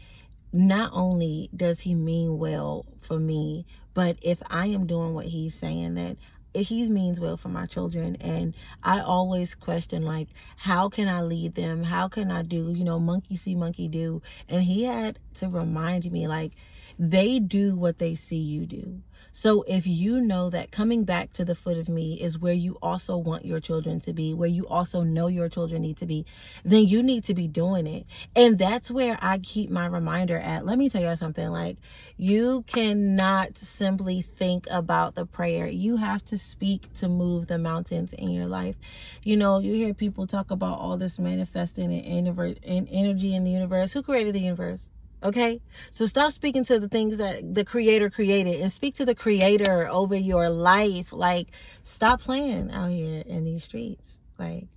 not 0.53 0.91
only 0.93 1.49
does 1.55 1.79
he 1.79 1.95
mean 1.95 2.37
well 2.37 2.85
for 3.01 3.17
me 3.17 3.65
but 3.95 4.15
if 4.21 4.37
i 4.47 4.67
am 4.67 4.85
doing 4.85 5.15
what 5.15 5.25
he's 5.25 5.55
saying 5.55 5.95
that 5.95 6.15
he 6.63 6.85
means 6.87 7.19
well 7.19 7.37
for 7.37 7.49
my 7.49 7.65
children. 7.65 8.15
And 8.17 8.53
i 8.83 8.99
always 8.99 9.55
question 9.55 10.03
like 10.03 10.27
how 10.57 10.89
can 10.89 11.07
i 11.07 11.21
lead 11.21 11.55
them? 11.55 11.83
How 11.83 12.07
can 12.07 12.31
i 12.31 12.41
do 12.41 12.71
you 12.71 12.83
know 12.83 12.99
monkey 12.99 13.35
see 13.35 13.55
monkey 13.55 13.87
do? 13.87 14.21
And 14.49 14.63
he 14.63 14.83
had 14.83 15.19
to 15.35 15.49
remind 15.49 16.11
me 16.11 16.27
like 16.27 16.51
they 16.97 17.39
do 17.39 17.75
what 17.75 17.99
they 17.99 18.15
see 18.15 18.37
you 18.37 18.65
do 18.65 19.01
so 19.37 19.65
if 19.67 19.85
you 19.85 20.21
know 20.21 20.49
that 20.49 20.71
coming 20.71 21.03
back 21.03 21.33
to 21.33 21.43
the 21.43 21.55
foot 21.55 21.77
of 21.77 21.89
me 21.89 22.21
is 22.21 22.39
where 22.39 22.53
you 22.53 22.77
also 22.81 23.17
want 23.17 23.43
your 23.43 23.59
children 23.59 23.99
to 24.01 24.13
be, 24.13 24.33
where 24.33 24.47
you 24.47 24.65
also 24.65 25.01
know 25.01 25.27
your 25.27 25.49
children 25.49 25.81
need 25.81 25.97
to 25.97 26.05
be, 26.05 26.25
then 26.63 26.85
you 26.85 27.03
need 27.03 27.25
to 27.25 27.33
be 27.33 27.49
doing 27.49 27.85
it. 27.85 28.05
And 28.33 28.57
that's 28.57 28.89
where 28.89 29.19
I 29.21 29.39
keep 29.39 29.69
my 29.69 29.87
reminder 29.87 30.39
at. 30.39 30.65
Let 30.65 30.77
me 30.77 30.89
tell 30.89 31.01
you 31.01 31.13
something 31.17 31.49
like 31.49 31.75
you 32.15 32.63
cannot 32.65 33.57
simply 33.57 34.21
think 34.21 34.67
about 34.71 35.15
the 35.15 35.25
prayer. 35.25 35.67
You 35.67 35.97
have 35.97 36.23
to 36.27 36.39
speak 36.39 36.93
to 36.99 37.09
move 37.09 37.47
the 37.47 37.57
mountains 37.57 38.13
in 38.13 38.29
your 38.31 38.47
life. 38.47 38.77
You 39.21 39.35
know, 39.35 39.59
you 39.59 39.73
hear 39.73 39.93
people 39.93 40.27
talk 40.27 40.49
about 40.49 40.79
all 40.79 40.95
this 40.95 41.19
manifesting 41.19 41.91
and 41.91 42.87
energy 42.89 43.35
in 43.35 43.43
the 43.43 43.51
universe. 43.51 43.91
Who 43.91 44.01
created 44.01 44.33
the 44.33 44.39
universe? 44.39 44.94
Okay? 45.23 45.61
So 45.91 46.07
stop 46.07 46.33
speaking 46.33 46.65
to 46.65 46.79
the 46.79 46.89
things 46.89 47.17
that 47.17 47.53
the 47.53 47.65
creator 47.65 48.09
created 48.09 48.61
and 48.61 48.71
speak 48.71 48.95
to 48.97 49.05
the 49.05 49.15
creator 49.15 49.87
over 49.87 50.15
your 50.15 50.49
life. 50.49 51.11
Like, 51.11 51.49
stop 51.83 52.21
playing 52.21 52.71
out 52.71 52.91
here 52.91 53.23
in 53.25 53.43
these 53.43 53.63
streets. 53.63 54.19
Like, 54.37 54.67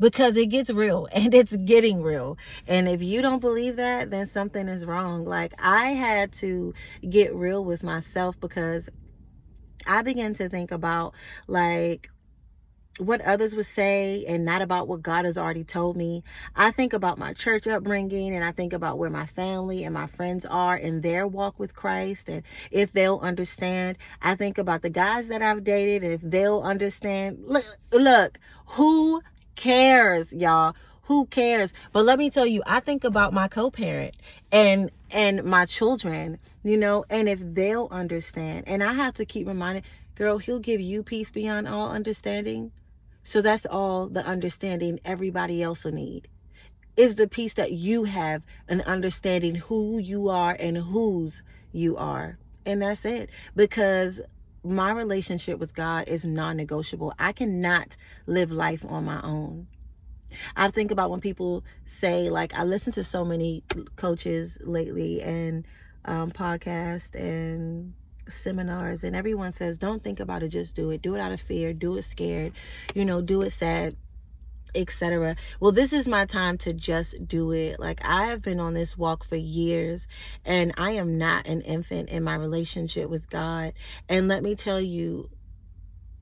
because 0.00 0.36
it 0.36 0.46
gets 0.46 0.70
real 0.70 1.08
and 1.12 1.34
it's 1.34 1.52
getting 1.52 2.02
real. 2.02 2.38
And 2.66 2.88
if 2.88 3.02
you 3.02 3.22
don't 3.22 3.40
believe 3.40 3.76
that, 3.76 4.10
then 4.10 4.26
something 4.26 4.68
is 4.68 4.84
wrong. 4.84 5.24
Like, 5.24 5.54
I 5.58 5.90
had 5.90 6.32
to 6.40 6.74
get 7.08 7.34
real 7.34 7.64
with 7.64 7.82
myself 7.82 8.38
because 8.40 8.88
I 9.86 10.02
began 10.02 10.34
to 10.34 10.48
think 10.48 10.72
about, 10.72 11.14
like, 11.46 12.10
what 12.98 13.20
others 13.22 13.56
would 13.56 13.66
say 13.66 14.24
and 14.28 14.44
not 14.44 14.62
about 14.62 14.86
what 14.86 15.02
God 15.02 15.24
has 15.24 15.36
already 15.36 15.64
told 15.64 15.96
me. 15.96 16.22
I 16.54 16.70
think 16.70 16.92
about 16.92 17.18
my 17.18 17.32
church 17.32 17.66
upbringing 17.66 18.34
and 18.34 18.44
I 18.44 18.52
think 18.52 18.72
about 18.72 18.98
where 18.98 19.10
my 19.10 19.26
family 19.26 19.82
and 19.82 19.92
my 19.92 20.06
friends 20.06 20.44
are 20.44 20.76
in 20.76 21.00
their 21.00 21.26
walk 21.26 21.58
with 21.58 21.74
Christ 21.74 22.28
and 22.28 22.44
if 22.70 22.92
they'll 22.92 23.18
understand. 23.18 23.98
I 24.22 24.36
think 24.36 24.58
about 24.58 24.82
the 24.82 24.90
guys 24.90 25.26
that 25.28 25.42
I've 25.42 25.64
dated 25.64 26.04
and 26.04 26.12
if 26.12 26.20
they'll 26.22 26.60
understand. 26.60 27.38
Look, 27.44 27.64
look, 27.90 28.38
who 28.66 29.22
cares, 29.56 30.32
y'all? 30.32 30.76
Who 31.02 31.26
cares? 31.26 31.72
But 31.92 32.04
let 32.04 32.18
me 32.18 32.30
tell 32.30 32.46
you, 32.46 32.62
I 32.64 32.78
think 32.78 33.02
about 33.02 33.32
my 33.32 33.48
co-parent 33.48 34.14
and 34.52 34.90
and 35.10 35.42
my 35.44 35.66
children, 35.66 36.38
you 36.62 36.76
know, 36.76 37.04
and 37.10 37.28
if 37.28 37.40
they'll 37.42 37.88
understand. 37.90 38.68
And 38.68 38.82
I 38.82 38.94
have 38.94 39.14
to 39.14 39.26
keep 39.26 39.48
reminding, 39.48 39.82
girl, 40.14 40.38
he'll 40.38 40.60
give 40.60 40.80
you 40.80 41.02
peace 41.02 41.30
beyond 41.30 41.68
all 41.68 41.90
understanding 41.90 42.70
so 43.24 43.42
that's 43.42 43.66
all 43.66 44.08
the 44.08 44.24
understanding 44.24 45.00
everybody 45.04 45.62
else 45.62 45.84
will 45.84 45.92
need. 45.92 46.28
Is 46.96 47.16
the 47.16 47.26
peace 47.26 47.54
that 47.54 47.72
you 47.72 48.04
have 48.04 48.42
an 48.68 48.82
understanding 48.82 49.56
who 49.56 49.98
you 49.98 50.28
are 50.28 50.52
and 50.52 50.76
whose 50.76 51.42
you 51.72 51.96
are. 51.96 52.38
And 52.64 52.82
that's 52.82 53.04
it. 53.04 53.30
Because 53.56 54.20
my 54.62 54.92
relationship 54.92 55.58
with 55.58 55.74
God 55.74 56.08
is 56.08 56.24
non 56.24 56.56
negotiable. 56.56 57.12
I 57.18 57.32
cannot 57.32 57.96
live 58.26 58.52
life 58.52 58.84
on 58.88 59.04
my 59.04 59.20
own. 59.22 59.66
I 60.56 60.70
think 60.70 60.90
about 60.90 61.10
when 61.10 61.20
people 61.20 61.64
say, 61.86 62.30
like, 62.30 62.54
I 62.54 62.64
listen 62.64 62.92
to 62.94 63.04
so 63.04 63.24
many 63.24 63.62
coaches 63.96 64.58
lately 64.60 65.22
and 65.22 65.66
um, 66.04 66.30
podcasts 66.30 67.14
and 67.14 67.94
seminars 68.28 69.04
and 69.04 69.14
everyone 69.14 69.52
says 69.52 69.78
don't 69.78 70.02
think 70.02 70.20
about 70.20 70.42
it 70.42 70.48
just 70.48 70.74
do 70.74 70.90
it. 70.90 71.02
Do 71.02 71.14
it 71.14 71.20
out 71.20 71.32
of 71.32 71.40
fear. 71.40 71.72
Do 71.72 71.96
it 71.96 72.04
scared. 72.04 72.52
You 72.94 73.04
know 73.04 73.20
do 73.20 73.42
it 73.42 73.52
sad 73.52 73.96
etc 74.76 75.36
well 75.60 75.70
this 75.70 75.92
is 75.92 76.08
my 76.08 76.26
time 76.26 76.58
to 76.58 76.72
just 76.72 77.14
do 77.28 77.52
it. 77.52 77.78
Like 77.78 78.00
i 78.04 78.26
have 78.26 78.42
been 78.42 78.60
on 78.60 78.74
this 78.74 78.98
walk 78.98 79.24
for 79.24 79.36
years 79.36 80.06
and 80.44 80.74
i 80.76 80.92
am 80.92 81.16
not 81.16 81.46
an 81.46 81.60
infant 81.60 82.08
in 82.08 82.22
my 82.22 82.34
relationship 82.34 83.08
with 83.08 83.28
god. 83.30 83.74
And 84.08 84.28
let 84.28 84.42
me 84.42 84.56
tell 84.56 84.80
you 84.80 85.30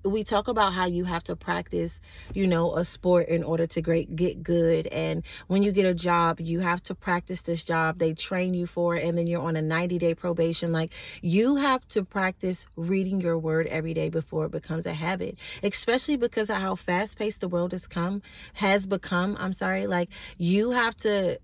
we 0.05 0.25
talk 0.25 0.49
about 0.49 0.73
how 0.73 0.87
you 0.87 1.05
have 1.05 1.25
to 1.25 1.37
practice, 1.37 1.93
you 2.35 2.47
know, 2.47 2.77
a 2.77 2.85
sport 2.85 3.29
in 3.29 3.43
order 3.45 3.67
to 3.69 3.81
great 3.81 4.15
get 4.17 4.43
good. 4.43 4.87
And 4.88 5.23
when 5.47 5.62
you 5.62 5.73
get 5.73 5.87
a 5.87 5.95
job, 5.95 6.41
you 6.41 6.61
have 6.61 6.83
to 6.85 6.95
practice 6.95 7.43
this 7.43 7.62
job. 7.65 7.99
They 7.99 8.15
train 8.15 8.55
you 8.55 8.67
for 8.67 8.97
it, 8.97 9.07
and 9.07 9.17
then 9.17 9.27
you're 9.27 9.43
on 9.43 9.57
a 9.57 9.62
90 9.62 9.99
day 9.99 10.15
probation. 10.15 10.73
Like 10.73 10.91
you 11.21 11.57
have 11.57 11.87
to 11.88 12.05
practice 12.05 12.67
reading 12.77 13.21
your 13.21 13.38
word 13.38 13.67
every 13.69 13.95
day 13.95 14.09
before 14.09 14.47
it 14.47 14.53
becomes 14.53 14.87
a 14.87 14.95
habit. 14.95 15.37
Especially 15.62 16.17
because 16.17 16.51
of 16.51 16.57
how 16.57 16.75
fast 16.75 17.17
paced 17.19 17.41
the 17.41 17.49
world 17.49 17.73
has 17.73 17.87
come, 17.87 18.23
has 18.55 18.87
become. 18.87 19.37
I'm 19.38 19.53
sorry. 19.53 19.87
Like 19.87 20.09
you 20.38 20.71
have 20.71 20.97
to 20.99 21.38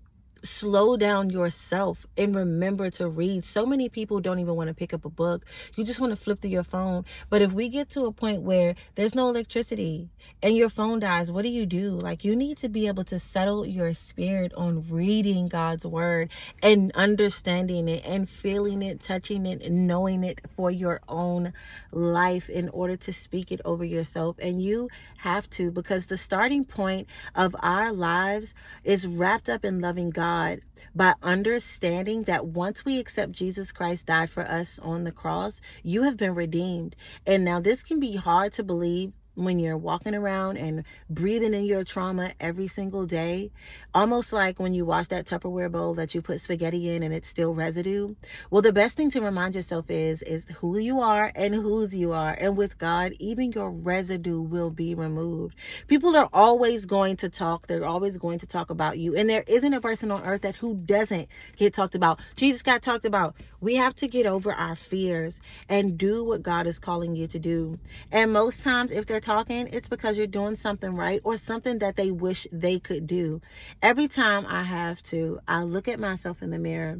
slow 0.45 0.97
down 0.97 1.29
yourself 1.29 2.05
and 2.17 2.35
remember 2.35 2.89
to 2.91 3.07
read. 3.07 3.45
So 3.45 3.65
many 3.65 3.89
people 3.89 4.19
don't 4.19 4.39
even 4.39 4.55
want 4.55 4.69
to 4.69 4.73
pick 4.73 4.93
up 4.93 5.05
a 5.05 5.09
book. 5.09 5.45
You 5.75 5.83
just 5.83 5.99
want 5.99 6.11
to 6.15 6.23
flip 6.23 6.41
through 6.41 6.51
your 6.51 6.63
phone. 6.63 7.05
But 7.29 7.41
if 7.41 7.51
we 7.51 7.69
get 7.69 7.89
to 7.91 8.05
a 8.05 8.11
point 8.11 8.41
where 8.41 8.75
there's 8.95 9.15
no 9.15 9.29
electricity 9.29 10.09
and 10.41 10.55
your 10.55 10.69
phone 10.69 10.99
dies, 10.99 11.31
what 11.31 11.43
do 11.43 11.49
you 11.49 11.65
do? 11.65 11.91
Like 11.91 12.23
you 12.23 12.35
need 12.35 12.59
to 12.59 12.69
be 12.69 12.87
able 12.87 13.03
to 13.05 13.19
settle 13.19 13.65
your 13.65 13.93
spirit 13.93 14.53
on 14.55 14.85
reading 14.89 15.47
God's 15.47 15.85
word 15.85 16.29
and 16.61 16.91
understanding 16.95 17.87
it 17.87 18.03
and 18.05 18.29
feeling 18.29 18.81
it, 18.81 19.03
touching 19.03 19.45
it, 19.45 19.61
and 19.61 19.87
knowing 19.87 20.23
it 20.23 20.41
for 20.55 20.71
your 20.71 21.01
own 21.07 21.53
life 21.91 22.49
in 22.49 22.69
order 22.69 22.95
to 22.97 23.13
speak 23.13 23.51
it 23.51 23.61
over 23.65 23.83
yourself. 23.83 24.37
And 24.39 24.61
you 24.61 24.89
have 25.17 25.49
to 25.51 25.71
because 25.71 26.05
the 26.05 26.17
starting 26.17 26.65
point 26.65 27.07
of 27.35 27.55
our 27.59 27.91
lives 27.91 28.53
is 28.83 29.05
wrapped 29.05 29.49
up 29.49 29.65
in 29.65 29.79
loving 29.79 30.09
God 30.09 30.28
God 30.29 30.61
by 30.93 31.13
understanding 31.23 32.23
that 32.23 32.45
once 32.45 32.85
we 32.85 32.99
accept 32.99 33.31
Jesus 33.31 33.71
Christ 33.71 34.05
died 34.05 34.29
for 34.29 34.43
us 34.43 34.79
on 34.79 35.03
the 35.03 35.11
cross, 35.11 35.59
you 35.81 36.03
have 36.03 36.17
been 36.17 36.35
redeemed. 36.35 36.95
And 37.25 37.43
now 37.43 37.59
this 37.59 37.81
can 37.81 37.99
be 37.99 38.15
hard 38.15 38.53
to 38.53 38.63
believe 38.63 39.11
when 39.39 39.59
you're 39.59 39.77
walking 39.77 40.13
around 40.13 40.57
and 40.57 40.83
breathing 41.09 41.53
in 41.53 41.65
your 41.65 41.83
trauma 41.83 42.33
every 42.39 42.67
single 42.67 43.05
day, 43.05 43.51
almost 43.93 44.33
like 44.33 44.59
when 44.59 44.73
you 44.73 44.85
wash 44.85 45.07
that 45.07 45.25
Tupperware 45.25 45.71
bowl 45.71 45.95
that 45.95 46.13
you 46.13 46.21
put 46.21 46.41
spaghetti 46.41 46.89
in 46.89 47.03
and 47.03 47.13
it's 47.13 47.29
still 47.29 47.53
residue. 47.53 48.13
Well, 48.51 48.61
the 48.61 48.73
best 48.73 48.97
thing 48.97 49.11
to 49.11 49.21
remind 49.21 49.55
yourself 49.55 49.89
is 49.89 50.21
is 50.23 50.45
who 50.57 50.77
you 50.77 50.99
are 50.99 51.31
and 51.35 51.53
whose 51.53 51.93
you 51.93 52.11
are. 52.11 52.33
And 52.33 52.57
with 52.57 52.77
God, 52.77 53.13
even 53.19 53.51
your 53.51 53.71
residue 53.71 54.41
will 54.41 54.71
be 54.71 54.93
removed. 54.95 55.55
People 55.87 56.15
are 56.15 56.29
always 56.33 56.85
going 56.85 57.17
to 57.17 57.29
talk. 57.29 57.67
They're 57.67 57.85
always 57.85 58.17
going 58.17 58.39
to 58.39 58.47
talk 58.47 58.69
about 58.69 58.97
you. 58.97 59.15
And 59.15 59.29
there 59.29 59.43
isn't 59.47 59.73
a 59.73 59.81
person 59.81 60.11
on 60.11 60.23
earth 60.23 60.41
that 60.41 60.55
who 60.55 60.75
doesn't 60.75 61.29
get 61.55 61.73
talked 61.73 61.95
about. 61.95 62.19
Jesus 62.35 62.61
got 62.61 62.81
talked 62.81 63.05
about. 63.05 63.35
We 63.61 63.75
have 63.75 63.95
to 63.97 64.07
get 64.07 64.25
over 64.25 64.53
our 64.53 64.75
fears 64.75 65.39
and 65.67 65.97
do 65.97 66.23
what 66.23 66.43
God 66.43 66.67
is 66.67 66.79
calling 66.79 67.15
you 67.15 67.27
to 67.27 67.39
do. 67.39 67.77
And 68.11 68.31
most 68.31 68.63
times 68.63 68.91
if 68.91 69.05
they're 69.05 69.19
talking, 69.29 69.67
it's 69.73 69.87
because 69.87 70.17
you're 70.17 70.25
doing 70.25 70.55
something 70.55 70.95
right 70.95 71.21
or 71.23 71.37
something 71.37 71.77
that 71.79 71.95
they 71.95 72.09
wish 72.09 72.47
they 72.51 72.79
could 72.79 73.05
do. 73.05 73.39
Every 73.79 74.07
time 74.07 74.45
I 74.47 74.63
have 74.63 75.03
to, 75.03 75.39
I 75.47 75.61
look 75.63 75.87
at 75.87 75.99
myself 75.99 76.41
in 76.41 76.49
the 76.49 76.57
mirror 76.57 76.97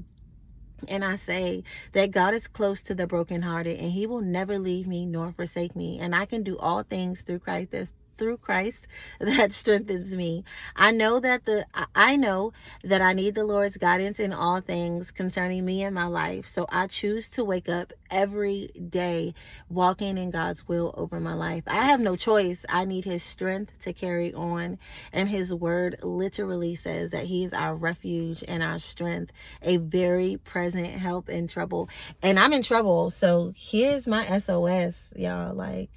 and 0.87 1.03
I 1.03 1.15
say 1.15 1.63
that 1.93 2.11
God 2.11 2.35
is 2.35 2.47
close 2.47 2.83
to 2.83 2.93
the 2.93 3.07
brokenhearted 3.07 3.79
and 3.79 3.91
he 3.91 4.05
will 4.05 4.21
never 4.21 4.59
leave 4.59 4.87
me 4.87 5.07
nor 5.07 5.31
forsake 5.31 5.75
me. 5.75 5.97
And 5.99 6.13
I 6.13 6.27
can 6.27 6.43
do 6.43 6.55
all 6.59 6.83
things 6.83 7.23
through 7.23 7.39
Christ 7.39 7.73
through 8.19 8.37
Christ 8.37 8.85
that 9.19 9.53
strengthens 9.53 10.15
me. 10.15 10.43
I 10.75 10.91
know 10.91 11.19
that 11.19 11.45
the 11.45 11.65
I 11.95 12.17
know 12.17 12.53
that 12.83 13.01
I 13.01 13.13
need 13.13 13.33
the 13.33 13.43
Lord's 13.43 13.77
guidance 13.77 14.19
in 14.19 14.33
all 14.33 14.61
things 14.61 15.09
concerning 15.09 15.65
me 15.65 15.83
and 15.83 15.95
my 15.95 16.05
life. 16.05 16.51
So 16.53 16.67
I 16.69 16.87
choose 16.87 17.29
to 17.29 17.43
wake 17.43 17.69
up 17.69 17.93
every 18.11 18.67
day 18.89 19.33
walking 19.69 20.17
in 20.17 20.31
God's 20.31 20.67
will 20.67 20.93
over 20.97 21.19
my 21.19 21.33
life. 21.33 21.63
I 21.67 21.85
have 21.85 21.99
no 21.99 22.15
choice. 22.15 22.65
I 22.67 22.85
need 22.85 23.05
his 23.05 23.23
strength 23.23 23.71
to 23.83 23.93
carry 23.93 24.33
on. 24.33 24.77
And 25.13 25.29
his 25.29 25.53
word 25.53 25.99
literally 26.03 26.75
says 26.75 27.11
that 27.11 27.25
he 27.25 27.45
is 27.45 27.53
our 27.53 27.75
refuge 27.75 28.43
and 28.47 28.61
our 28.61 28.79
strength, 28.79 29.31
a 29.61 29.77
very 29.77 30.37
present 30.37 30.87
help 30.87 31.29
in 31.29 31.47
trouble. 31.47 31.89
And 32.21 32.39
I'm 32.39 32.53
in 32.53 32.63
trouble. 32.63 33.11
So 33.11 33.53
here's 33.55 34.05
my 34.05 34.39
SOS, 34.39 34.95
y'all. 35.15 35.53
Like 35.53 35.89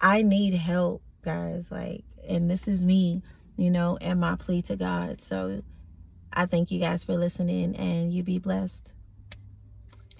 I 0.00 0.22
need 0.22 0.54
help, 0.54 1.02
guys. 1.24 1.70
Like, 1.70 2.04
and 2.26 2.50
this 2.50 2.68
is 2.68 2.84
me, 2.84 3.22
you 3.56 3.70
know, 3.70 3.98
and 4.00 4.20
my 4.20 4.36
plea 4.36 4.62
to 4.62 4.76
God. 4.76 5.20
So 5.22 5.62
I 6.32 6.46
thank 6.46 6.70
you 6.70 6.80
guys 6.80 7.02
for 7.02 7.14
listening 7.14 7.76
and 7.76 8.12
you 8.12 8.22
be 8.22 8.38
blessed. 8.38 8.92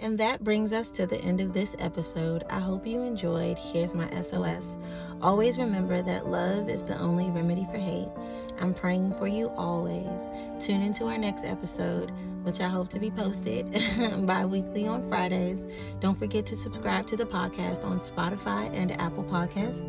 And 0.01 0.19
that 0.19 0.45
brings 0.45 0.73
us 0.73 0.91
to 0.93 1.07
the 1.07 1.19
end 1.19 1.41
of 1.41 1.53
this 1.53 1.75
episode. 1.79 2.45
I 2.49 2.61
hope 2.61 2.87
you 2.87 3.03
enjoyed. 3.03 3.59
Here's 3.59 3.95
my 3.95 4.09
SOS. 4.23 4.65
Always 5.21 5.59
remember 5.59 6.03
that 6.03 6.29
love 6.29 6.69
is 6.69 6.85
the 6.85 6.97
only 6.97 7.31
remedy 7.31 7.67
for 7.71 7.79
hate. 7.79 8.09
I'm 8.61 8.75
praying 8.75 9.13
for 9.19 9.27
you 9.27 9.49
always. 9.51 10.07
Tune 10.65 10.83
into 10.83 11.07
our 11.07 11.19
next 11.19 11.45
episode, 11.45 12.13
which 12.43 12.61
I 12.61 12.69
hope 12.69 12.91
to 12.91 12.99
be 12.99 13.11
posted 13.11 13.71
bi 14.27 14.45
weekly 14.45 14.87
on 14.87 15.09
Fridays. 15.09 15.59
Don't 16.01 16.19
forget 16.19 16.47
to 16.47 16.57
subscribe 16.57 17.09
to 17.09 17.17
the 17.17 17.25
podcast 17.25 17.85
on 17.85 18.01
Spotify 18.01 18.73
and 18.75 18.93
Apple 18.93 19.25
Podcasts 19.25 19.81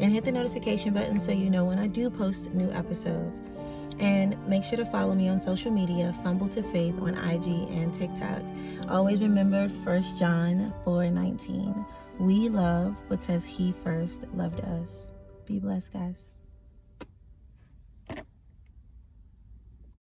and 0.00 0.12
hit 0.12 0.24
the 0.24 0.32
notification 0.32 0.94
button 0.94 1.20
so 1.20 1.32
you 1.32 1.50
know 1.50 1.64
when 1.64 1.78
I 1.78 1.86
do 1.86 2.10
post 2.10 2.52
new 2.54 2.70
episodes. 2.72 3.36
And 3.98 4.36
make 4.46 4.64
sure 4.64 4.76
to 4.76 4.86
follow 4.86 5.14
me 5.14 5.28
on 5.28 5.40
social 5.40 5.70
media, 5.70 6.14
Fumble 6.22 6.48
to 6.50 6.62
Faith 6.70 6.94
on 7.00 7.16
IG 7.16 7.70
and 7.70 7.98
TikTok. 7.98 8.42
Always 8.90 9.20
remember 9.20 9.68
1 9.68 10.02
John 10.18 10.72
4:19. 10.84 11.86
We 12.18 12.48
love 12.48 12.94
because 13.08 13.44
he 13.44 13.74
first 13.82 14.20
loved 14.34 14.60
us. 14.60 15.06
Be 15.46 15.58
blessed, 15.58 15.92
guys. 15.92 16.35